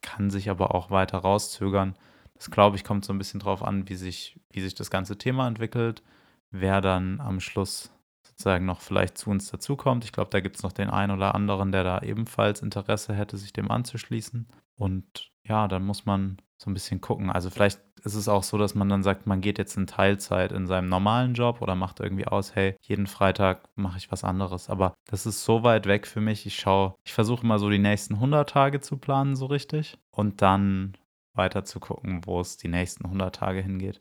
kann 0.00 0.30
sich 0.30 0.48
aber 0.48 0.74
auch 0.74 0.90
weiter 0.90 1.18
rauszögern. 1.18 1.94
Das 2.34 2.50
glaube 2.50 2.76
ich 2.76 2.84
kommt 2.84 3.04
so 3.04 3.12
ein 3.12 3.18
bisschen 3.18 3.40
drauf 3.40 3.62
an, 3.62 3.88
wie 3.88 3.94
sich, 3.94 4.40
wie 4.50 4.60
sich 4.60 4.74
das 4.74 4.90
ganze 4.90 5.18
Thema 5.18 5.46
entwickelt, 5.46 6.02
wer 6.50 6.80
dann 6.80 7.20
am 7.20 7.40
Schluss 7.40 7.92
sozusagen 8.22 8.66
noch 8.66 8.80
vielleicht 8.80 9.18
zu 9.18 9.30
uns 9.30 9.50
dazukommt. 9.50 10.04
Ich 10.04 10.12
glaube, 10.12 10.30
da 10.30 10.40
gibt 10.40 10.56
es 10.56 10.62
noch 10.62 10.72
den 10.72 10.90
einen 10.90 11.16
oder 11.16 11.34
anderen, 11.34 11.72
der 11.72 11.84
da 11.84 12.00
ebenfalls 12.02 12.62
Interesse 12.62 13.14
hätte, 13.14 13.36
sich 13.36 13.52
dem 13.52 13.70
anzuschließen. 13.70 14.48
Und 14.76 15.32
ja, 15.44 15.66
dann 15.68 15.84
muss 15.84 16.06
man 16.06 16.38
so 16.56 16.70
ein 16.70 16.74
bisschen 16.74 17.00
gucken. 17.00 17.30
Also 17.30 17.50
vielleicht 17.50 17.80
ist 18.04 18.14
es 18.14 18.28
auch 18.28 18.42
so, 18.42 18.58
dass 18.58 18.74
man 18.74 18.88
dann 18.88 19.02
sagt, 19.02 19.26
man 19.26 19.40
geht 19.40 19.58
jetzt 19.58 19.76
in 19.76 19.86
Teilzeit 19.86 20.52
in 20.52 20.66
seinem 20.66 20.88
normalen 20.88 21.34
Job 21.34 21.60
oder 21.62 21.74
macht 21.74 22.00
irgendwie 22.00 22.26
aus, 22.26 22.54
hey, 22.54 22.76
jeden 22.80 23.06
Freitag 23.06 23.68
mache 23.76 23.98
ich 23.98 24.10
was 24.12 24.24
anderes. 24.24 24.68
Aber 24.68 24.94
das 25.06 25.26
ist 25.26 25.44
so 25.44 25.62
weit 25.62 25.86
weg 25.86 26.06
für 26.06 26.20
mich. 26.20 26.46
Ich 26.46 26.56
schaue, 26.56 26.94
ich 27.04 27.12
versuche 27.12 27.46
mal 27.46 27.58
so 27.58 27.70
die 27.70 27.78
nächsten 27.78 28.14
100 28.14 28.48
Tage 28.48 28.80
zu 28.80 28.98
planen, 28.98 29.36
so 29.36 29.46
richtig. 29.46 29.98
Und 30.10 30.42
dann 30.42 30.96
weiter 31.34 31.64
zu 31.64 31.80
gucken, 31.80 32.22
wo 32.24 32.40
es 32.40 32.56
die 32.56 32.68
nächsten 32.68 33.04
100 33.04 33.34
Tage 33.34 33.60
hingeht 33.60 34.00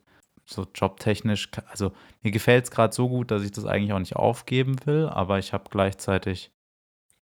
so 0.49 0.65
jobtechnisch, 0.73 1.49
also 1.69 1.91
mir 2.21 2.31
gefällt 2.31 2.65
es 2.65 2.71
gerade 2.71 2.93
so 2.93 3.09
gut, 3.09 3.31
dass 3.31 3.43
ich 3.43 3.51
das 3.51 3.65
eigentlich 3.65 3.93
auch 3.93 3.99
nicht 3.99 4.15
aufgeben 4.15 4.77
will, 4.85 5.07
aber 5.07 5.39
ich 5.39 5.53
habe 5.53 5.69
gleichzeitig 5.69 6.51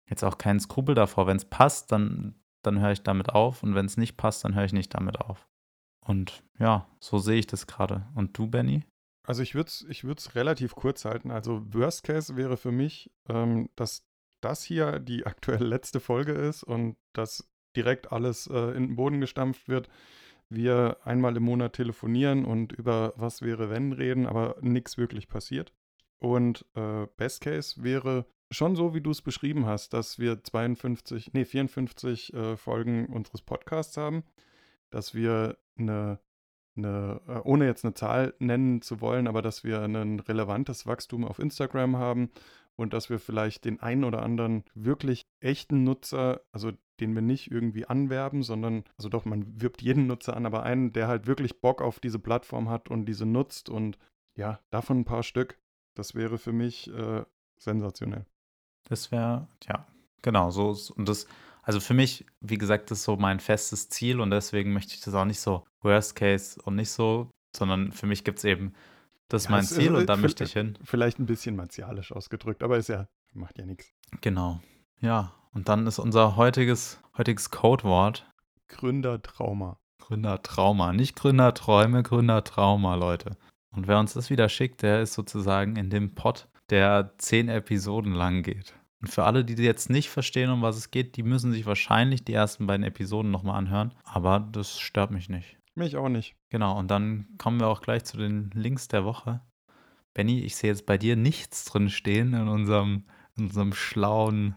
jetzt 0.08 0.24
auch 0.24 0.38
keinen 0.38 0.60
Skrupel 0.60 0.96
davor. 0.96 1.26
Wenn 1.28 1.38
es 1.38 1.46
passt, 1.46 1.92
dann, 1.92 2.36
dann 2.62 2.80
höre 2.80 2.92
ich 2.92 3.02
damit 3.02 3.30
auf 3.30 3.64
und 3.64 3.74
wenn 3.76 3.88
es 3.88 3.98
nicht 3.98 4.16
passt, 4.16 4.46
dann 4.46 4.56
höre 4.56 4.66
ich 4.66 4.74
nicht 4.74 4.94
damit 4.94 5.20
auf. 5.20 5.48
Und 6.06 6.44
ja, 6.60 6.88
so 7.00 7.18
sehe 7.18 7.40
ich 7.40 7.48
das 7.48 7.66
gerade. 7.66 8.08
Und 8.14 8.38
du, 8.38 8.48
Benny? 8.48 8.84
Also 9.24 9.42
ich 9.42 9.56
würde 9.56 9.70
es 9.70 9.86
ich 9.90 10.36
relativ 10.36 10.76
kurz 10.76 11.04
halten. 11.04 11.32
Also 11.32 11.64
Worst 11.74 12.04
Case 12.04 12.36
wäre 12.36 12.58
für 12.58 12.72
mich, 12.72 13.12
ähm, 13.28 13.70
dass 13.76 14.06
das 14.42 14.64
hier 14.64 15.00
die 15.00 15.26
aktuell 15.26 15.64
letzte 15.64 16.00
Folge 16.00 16.34
ist 16.34 16.64
und 16.64 16.96
dass 17.14 17.50
direkt 17.76 18.12
alles 18.12 18.46
äh, 18.48 18.76
in 18.76 18.88
den 18.88 18.96
Boden 18.96 19.20
gestampft 19.20 19.68
wird 19.68 19.90
wir 20.50 20.98
einmal 21.04 21.36
im 21.38 21.44
Monat 21.44 21.74
telefonieren 21.74 22.46
und 22.46 22.72
über 22.72 23.14
was 23.16 23.42
wäre 23.42 23.70
wenn 23.70 23.92
reden, 23.94 24.26
aber 24.26 24.58
nichts 24.62 24.98
wirklich 24.98 25.28
passiert. 25.28 25.74
Und 26.20 26.66
äh, 26.76 27.08
Best 27.18 27.42
Case 27.42 27.84
wäre 27.84 28.26
schon 28.52 28.76
so, 28.76 28.94
wie 28.94 29.02
du 29.02 29.12
es 29.12 29.22
beschrieben 29.22 29.66
hast, 29.66 29.94
dass 29.94 30.20
wir 30.20 30.44
52, 30.44 31.34
nee, 31.34 31.46
54 31.46 32.34
äh, 32.34 32.58
Folgen 32.58 33.08
unseres 33.08 33.42
Podcasts 33.42 33.98
haben, 33.98 34.24
dass 34.92 35.14
wir 35.14 35.58
eine 35.78 36.20
eine, 36.78 37.22
äh, 37.28 37.40
ohne 37.44 37.66
jetzt 37.66 37.86
eine 37.86 37.94
Zahl 37.94 38.34
nennen 38.40 38.82
zu 38.82 39.02
wollen, 39.02 39.28
aber 39.28 39.42
dass 39.42 39.64
wir 39.64 39.82
ein 39.82 40.20
relevantes 40.20 40.86
Wachstum 40.86 41.24
auf 41.26 41.40
Instagram 41.40 41.98
haben 41.98 42.32
und 42.78 42.94
dass 42.94 43.10
wir 43.10 43.20
vielleicht 43.20 43.66
den 43.66 43.80
einen 43.80 44.04
oder 44.04 44.22
anderen 44.22 44.64
wirklich 44.74 45.24
echten 45.40 45.84
Nutzer, 45.84 46.42
also 46.52 46.72
den 47.00 47.14
wir 47.14 47.22
nicht 47.22 47.52
irgendwie 47.52 47.86
anwerben, 47.86 48.44
sondern, 48.44 48.84
also 48.98 49.10
doch, 49.10 49.26
man 49.26 49.62
wirbt 49.62 49.82
jeden 49.82 50.08
Nutzer 50.08 50.36
an, 50.36 50.46
aber 50.46 50.64
einen, 50.64 50.94
der 50.94 51.08
halt 51.08 51.28
wirklich 51.28 51.60
Bock 51.62 51.82
auf 51.82 52.00
diese 52.00 52.20
Plattform 52.20 52.70
hat 52.70 52.90
und 52.90 53.06
diese 53.06 53.26
nutzt 53.26 53.70
und 53.70 53.98
ja, 54.38 54.60
davon 54.70 55.00
ein 55.00 55.06
paar 55.06 55.24
Stück, 55.24 55.60
das 55.96 56.16
wäre 56.16 56.38
für 56.38 56.54
mich 56.54 56.92
äh, 56.94 57.24
sensationell. 57.58 58.26
Das 58.88 59.12
wäre, 59.12 59.48
ja, 59.68 59.88
genau, 60.22 60.52
so, 60.52 60.76
und 60.96 61.10
das, 61.10 61.28
also 61.64 61.80
für 61.80 61.94
mich, 61.94 62.26
wie 62.42 62.58
gesagt, 62.58 62.92
das 62.92 63.00
ist 63.00 63.06
so 63.06 63.16
mein 63.18 63.40
festes 63.40 63.90
Ziel 63.90 64.20
und 64.20 64.30
deswegen 64.30 64.74
möchte 64.74 64.94
ich 64.94 65.02
das 65.02 65.14
auch 65.16 65.26
nicht 65.26 65.40
so 65.40 65.66
Worst 65.82 66.16
Case 66.16 66.62
und 66.62 66.76
nicht 66.76 66.92
so, 66.92 67.30
sondern 67.56 67.92
für 67.92 68.06
mich 68.06 68.24
gibt 68.24 68.40
es 68.40 68.44
eben, 68.44 68.74
das 69.28 69.44
ist 69.44 69.50
ja, 69.50 69.56
mein 69.56 69.66
Ziel 69.66 69.94
ist, 69.94 70.00
und 70.02 70.06
da 70.08 70.18
möchte 70.18 70.44
ich 70.44 70.54
hin. 70.54 70.78
Vielleicht 70.84 71.20
ein 71.20 71.26
bisschen 71.26 71.56
martialisch 71.56 72.12
ausgedrückt, 72.12 72.64
aber 72.64 72.78
ist 72.78 72.90
ja, 72.90 73.08
macht 73.34 73.58
ja 73.58 73.66
nichts. 73.66 73.92
Genau. 74.22 74.62
Ja, 75.02 75.34
und 75.54 75.70
dann 75.70 75.88
ist 75.88 76.00
unser 76.00 76.36
heutiges, 76.36 77.00
heutiges 77.18 77.50
Codewort 77.50 78.26
Gründertrauma. 78.68 79.78
Gründertrauma. 80.00 80.94
Nicht 80.94 81.16
Gründerträume, 81.16 82.04
Gründertrauma, 82.04 82.96
Leute. 82.96 83.38
Und 83.72 83.88
wer 83.88 84.00
uns 84.00 84.14
das 84.14 84.30
wieder 84.30 84.50
schickt, 84.50 84.82
der 84.82 85.02
ist 85.02 85.14
sozusagen 85.14 85.76
in 85.76 85.90
dem 85.90 86.16
Pod, 86.16 86.48
der 86.70 87.14
zehn 87.18 87.50
Episoden 87.50 88.14
lang 88.14 88.44
geht. 88.44 88.74
Und 89.02 89.10
für 89.10 89.24
alle, 89.24 89.46
die 89.46 89.62
jetzt 89.62 89.90
nicht 89.90 90.10
verstehen, 90.10 90.50
um 90.50 90.62
was 90.62 90.78
es 90.78 90.92
geht, 90.92 91.16
die 91.18 91.24
müssen 91.24 91.52
sich 91.52 91.66
wahrscheinlich 91.66 92.24
die 92.24 92.34
ersten 92.34 92.66
beiden 92.66 92.86
Episoden 92.86 93.32
nochmal 93.32 93.58
anhören. 93.58 93.94
Aber 94.04 94.40
das 94.40 94.80
stört 94.80 95.12
mich 95.12 95.30
nicht. 95.30 95.58
Mich 95.76 95.98
auch 95.98 96.10
nicht. 96.10 96.36
Genau, 96.50 96.80
und 96.80 96.90
dann 96.90 97.28
kommen 97.38 97.60
wir 97.60 97.68
auch 97.68 97.82
gleich 97.82 98.06
zu 98.06 98.18
den 98.18 98.50
Links 98.54 98.88
der 98.88 99.04
Woche. 99.04 99.42
Benny, 100.14 100.40
ich 100.40 100.56
sehe 100.56 100.70
jetzt 100.70 100.86
bei 100.86 100.98
dir 100.98 101.18
nichts 101.18 101.66
drin 101.66 101.90
stehen 101.90 102.34
in 102.34 102.48
unserem, 102.48 103.04
in 103.38 103.46
unserem 103.48 103.74
schlauen 103.74 104.56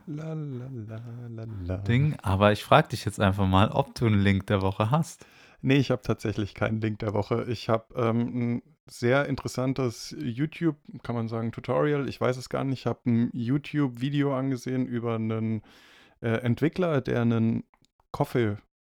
Ding. 1.89 2.17
Aber 2.23 2.53
ich 2.53 2.63
frage 2.63 2.89
dich 2.89 3.05
jetzt 3.05 3.21
einfach 3.21 3.49
mal, 3.49 3.71
ob 3.71 3.97
du 3.97 4.07
einen 4.07 4.23
Link 4.23 4.47
der 4.47 4.63
Woche 4.63 4.93
hast. 4.93 5.27
Nee, 5.61 5.79
ich 5.79 5.91
habe 5.91 6.03
tatsächlich 6.03 6.55
keinen 6.55 6.81
Link 6.81 7.01
der 7.01 7.15
Woche. 7.15 7.47
Ich 7.49 7.69
habe 7.69 7.93
ähm, 7.97 8.63
sehr 8.87 9.27
interessantes 9.27 10.15
YouTube, 10.17 10.77
kann 11.03 11.17
man 11.17 11.27
sagen, 11.27 11.51
Tutorial. 11.51 12.09
Ich 12.09 12.21
weiß 12.21 12.37
es 12.37 12.49
gar 12.49 12.63
nicht. 12.63 12.81
Ich 12.81 12.87
habe 12.87 13.01
ein 13.11 13.31
YouTube-Video 13.33 14.37
angesehen 14.37 14.87
über 14.87 15.17
einen 15.17 15.63
äh, 16.21 16.29
Entwickler, 16.29 17.01
der 17.01 17.23
einen 17.23 17.65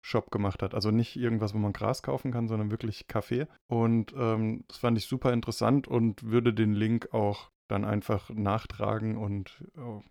Coffee-Shop 0.08 0.32
gemacht 0.32 0.63
hat. 0.63 0.74
Also 0.74 0.91
nicht 0.91 1.15
irgendwas, 1.15 1.54
wo 1.54 1.58
man 1.58 1.74
Gras 1.74 2.02
kaufen 2.02 2.32
kann, 2.32 2.48
sondern 2.48 2.72
wirklich 2.72 3.08
Kaffee. 3.08 3.48
Und 3.67 4.13
ähm, 4.17 4.63
das 4.67 4.78
fand 4.78 4.98
ich 4.98 5.06
super 5.06 5.34
interessant 5.34 5.88
und 5.88 6.24
würde 6.24 6.54
den 6.54 6.74
Link 6.74 7.13
auch 7.13 7.50
dann 7.67 7.84
einfach 7.84 8.30
nachtragen 8.30 9.17
und, 9.17 9.63
oh, 9.78 10.02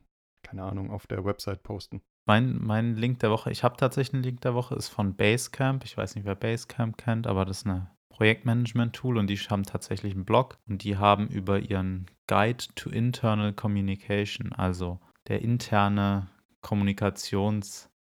keine 0.43 0.65
Ahnung, 0.65 0.91
auf 0.91 1.07
der 1.07 1.25
Website 1.25 1.63
posten. 1.63 2.03
Mein, 2.27 2.59
mein 2.63 2.97
Link 2.97 3.21
der 3.21 3.31
Woche, 3.31 3.51
ich 3.51 3.65
habe 3.65 3.77
tatsächlich 3.77 4.15
einen 4.15 4.23
Link 4.25 4.41
der 4.43 4.55
Woche, 4.55 4.75
ist 4.75 4.89
von 4.89 5.15
Basecamp. 5.15 5.85
Ich 5.85 5.97
weiß 5.97 6.17
nicht, 6.17 6.25
wer 6.25 6.35
Basecamp 6.35 6.99
kennt, 6.99 7.27
aber 7.27 7.45
das 7.45 7.59
ist 7.59 7.67
eine 7.67 7.91
Projektmanagement-Tool 8.11 9.17
und 9.17 9.29
die 9.29 9.37
haben 9.37 9.63
tatsächlich 9.63 10.15
einen 10.15 10.25
Blog 10.25 10.59
und 10.69 10.83
die 10.85 10.97
haben 10.97 11.29
über 11.29 11.61
ihren 11.61 12.07
Guide 12.27 12.65
to 12.75 12.91
Internal 12.91 13.53
Communication, 13.53 14.53
also 14.53 15.01
der 15.29 15.43
interne 15.43 16.29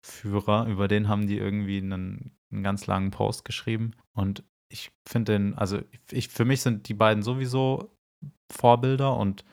Kommunikationsführer, 0.00 0.66
über 0.66 0.88
den 0.88 1.08
haben 1.08 1.26
die 1.26 1.38
irgendwie 1.38 1.78
einen, 1.78 2.36
einen 2.50 2.62
ganz 2.62 2.86
langen 2.86 3.10
Post 3.10 3.44
geschrieben 3.44 3.92
und 4.14 4.44
ich 4.68 4.92
finde 5.06 5.32
den, 5.32 5.54
also 5.54 5.80
ich, 6.10 6.28
für 6.28 6.44
mich 6.44 6.62
sind 6.62 6.88
die 6.88 6.94
beiden 6.94 7.22
sowieso 7.22 7.90
Vorbilder 8.52 9.16
und 9.16 9.44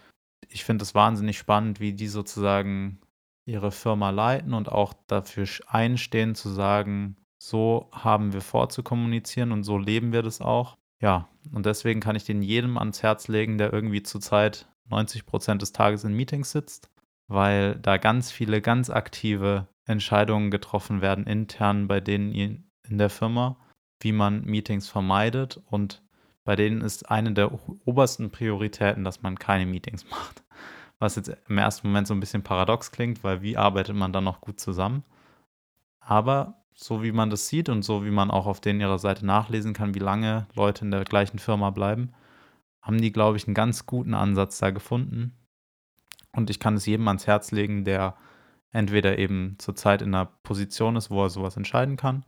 ich 0.48 0.64
finde 0.64 0.84
es 0.84 0.94
wahnsinnig 0.94 1.38
spannend, 1.38 1.80
wie 1.80 1.94
die 1.94 2.08
sozusagen 2.08 3.00
ihre 3.46 3.72
Firma 3.72 4.12
leiten 4.12 4.54
und 4.54 4.70
auch 4.70 4.94
dafür 5.08 5.48
einstehen 5.68 6.36
zu 6.36 6.50
sagen, 6.50 7.18
so 7.42 7.90
haben 7.92 8.34
wir 8.34 8.42
vor 8.42 8.70
zu 8.70 8.84
kommunizieren 8.84 9.52
und 9.52 9.64
so 9.64 9.78
leben 9.78 10.12
wir 10.12 10.22
das 10.22 10.42
auch. 10.42 10.78
Ja, 11.02 11.30
und 11.52 11.66
deswegen 11.66 12.00
kann 12.00 12.16
ich 12.16 12.26
den 12.26 12.42
jedem 12.42 12.78
ans 12.78 13.04
Herz 13.04 13.28
legen, 13.28 13.58
der 13.58 13.74
irgendwie 13.74 14.04
zurzeit 14.04 14.68
90 14.90 15.26
Prozent 15.26 15.62
des 15.62 15.72
Tages 15.72 16.04
in 16.04 16.14
Meetings 16.14 16.52
sitzt, 16.52 16.90
weil 17.28 17.76
da 17.76 17.98
ganz 17.98 18.32
viele 18.32 18.62
ganz 18.62 18.90
aktive 18.90 19.68
Entscheidungen 19.88 20.52
getroffen 20.52 21.02
werden 21.02 21.26
intern 21.26 21.88
bei 21.88 22.00
denen 22.00 22.34
in 22.34 22.98
der 22.98 23.10
Firma, 23.10 23.58
wie 24.00 24.12
man 24.12 24.44
Meetings 24.44 24.90
vermeidet 24.90 25.62
und 25.66 26.04
bei 26.44 26.56
denen 26.56 26.82
ist 26.82 27.10
eine 27.10 27.34
der 27.34 27.52
obersten 27.86 28.30
Prioritäten, 28.30 29.04
dass 29.04 29.22
man 29.22 29.40
keine 29.40 29.66
Meetings 29.66 30.06
macht. 30.10 30.44
Was 31.00 31.16
jetzt 31.16 31.36
im 31.48 31.58
ersten 31.58 31.88
Moment 31.88 32.08
so 32.08 32.14
ein 32.14 32.20
bisschen 32.20 32.44
paradox 32.44 32.92
klingt, 32.92 33.24
weil 33.24 33.42
wie 33.42 33.58
arbeitet 33.58 33.96
man 33.96 34.14
dann 34.14 34.24
noch 34.24 34.42
gut 34.42 34.60
zusammen? 34.60 35.04
Aber 36.00 36.64
so 36.74 37.04
wie 37.04 37.12
man 37.12 37.30
das 37.30 37.48
sieht 37.48 37.70
und 37.70 37.84
so 37.84 38.06
wie 38.06 38.12
man 38.12 38.32
auch 38.32 38.46
auf 38.46 38.62
denen 38.62 38.80
ihrer 38.80 39.00
Seite 39.00 39.26
nachlesen 39.26 39.74
kann, 39.74 39.96
wie 39.96 40.00
lange 40.00 40.48
Leute 40.56 40.86
in 40.86 40.92
der 40.92 41.04
gleichen 41.04 41.40
Firma 41.40 41.70
bleiben, 41.72 42.14
haben 42.82 43.02
die, 43.02 43.12
glaube 43.12 43.38
ich, 43.38 43.46
einen 43.46 43.54
ganz 43.54 43.86
guten 43.86 44.14
Ansatz 44.14 44.60
da 44.60 44.70
gefunden. 44.70 45.36
Und 46.32 46.50
ich 46.50 46.60
kann 46.60 46.76
es 46.76 46.86
jedem 46.86 47.08
ans 47.08 47.28
Herz 47.28 47.52
legen, 47.52 47.84
der 47.84 48.16
entweder 48.72 49.18
eben 49.18 49.56
zurzeit 49.60 50.02
in 50.02 50.14
einer 50.14 50.26
Position 50.26 50.96
ist, 50.96 51.10
wo 51.10 51.24
er 51.24 51.30
sowas 51.30 51.58
entscheiden 51.58 51.98
kann, 51.98 52.26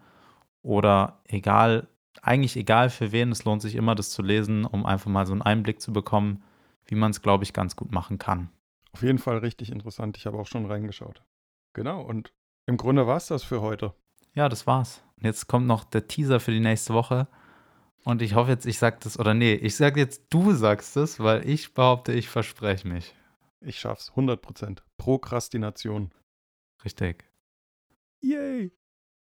oder 0.62 1.22
egal, 1.26 1.88
eigentlich 2.22 2.56
egal 2.58 2.90
für 2.90 3.12
wen, 3.12 3.32
es 3.32 3.46
lohnt 3.46 3.62
sich 3.62 3.76
immer, 3.76 3.96
das 3.96 4.10
zu 4.10 4.22
lesen, 4.22 4.66
um 4.66 4.86
einfach 4.86 5.10
mal 5.10 5.26
so 5.26 5.34
einen 5.34 5.42
Einblick 5.42 5.82
zu 5.82 5.94
bekommen, 5.94 6.44
wie 6.86 6.96
man 6.96 7.12
es, 7.12 7.22
glaube 7.22 7.44
ich, 7.44 7.54
ganz 7.54 7.76
gut 7.76 7.92
machen 7.92 8.18
kann. 8.18 8.50
Auf 8.92 9.04
jeden 9.04 9.20
Fall 9.20 9.38
richtig 9.38 9.72
interessant. 9.72 10.18
Ich 10.18 10.26
habe 10.26 10.38
auch 10.38 10.48
schon 10.48 10.66
reingeschaut. 10.66 11.22
Genau, 11.74 12.02
und 12.02 12.34
im 12.66 12.78
Grunde 12.78 13.08
war 13.08 13.18
es 13.18 13.28
das 13.28 13.44
für 13.44 13.62
heute. 13.62 13.94
Ja, 14.34 14.50
das 14.50 14.68
war's. 14.68 15.04
Und 15.18 15.26
jetzt 15.26 15.48
kommt 15.48 15.68
noch 15.68 15.84
der 15.84 16.08
Teaser 16.08 16.40
für 16.40 16.52
die 16.52 16.60
nächste 16.60 16.94
Woche. 16.94 17.28
Und 18.04 18.22
ich 18.22 18.36
hoffe 18.36 18.52
jetzt, 18.52 18.66
ich 18.66 18.80
sag 18.80 19.02
das, 19.02 19.20
oder 19.20 19.34
nee, 19.34 19.54
ich 19.54 19.76
sag 19.76 19.98
jetzt, 19.98 20.26
du 20.30 20.54
sagst 20.54 20.98
es, 20.98 21.20
weil 21.20 21.48
ich 21.48 21.74
behaupte, 21.74 22.14
ich 22.14 22.30
verspreche 22.30 22.88
mich. 22.88 23.14
Ich 23.62 23.80
schaff's, 23.80 24.12
100%. 24.16 24.80
Prokrastination. 24.98 26.12
Richtig. 26.84 27.26
Yay! 28.22 28.72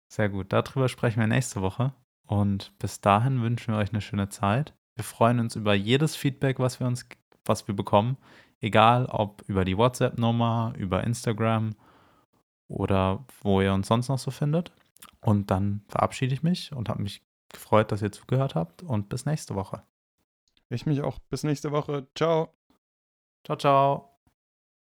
Sehr 0.08 0.28
gut, 0.28 0.52
darüber 0.52 0.88
sprechen 0.88 1.20
wir 1.20 1.26
nächste 1.26 1.60
Woche. 1.60 1.94
Und 2.26 2.76
bis 2.78 3.00
dahin 3.00 3.42
wünschen 3.42 3.74
wir 3.74 3.78
euch 3.78 3.90
eine 3.90 4.00
schöne 4.00 4.28
Zeit. 4.28 4.74
Wir 4.94 5.04
freuen 5.04 5.40
uns 5.40 5.56
über 5.56 5.74
jedes 5.74 6.16
Feedback, 6.16 6.58
was 6.58 6.80
wir 6.80 6.86
uns, 6.86 7.06
was 7.44 7.66
wir 7.66 7.74
bekommen. 7.74 8.16
Egal 8.60 9.06
ob 9.06 9.42
über 9.46 9.64
die 9.64 9.76
WhatsApp-Nummer, 9.76 10.72
über 10.78 11.04
Instagram 11.04 11.74
oder 12.68 13.26
wo 13.42 13.60
ihr 13.60 13.74
uns 13.74 13.88
sonst 13.88 14.08
noch 14.08 14.18
so 14.18 14.30
findet. 14.30 14.72
Und 15.20 15.50
dann 15.50 15.82
verabschiede 15.88 16.34
ich 16.34 16.42
mich 16.42 16.72
und 16.72 16.88
habe 16.88 17.02
mich 17.02 17.22
gefreut, 17.50 17.92
dass 17.92 18.02
ihr 18.02 18.12
zugehört 18.12 18.54
habt 18.54 18.82
und 18.82 19.08
bis 19.08 19.26
nächste 19.26 19.54
Woche. 19.54 19.82
Ich 20.70 20.86
mich 20.86 21.02
auch. 21.02 21.18
Bis 21.30 21.44
nächste 21.44 21.72
Woche. 21.72 22.06
Ciao. 22.14 22.54
Ciao, 23.44 23.56
ciao. 23.56 24.13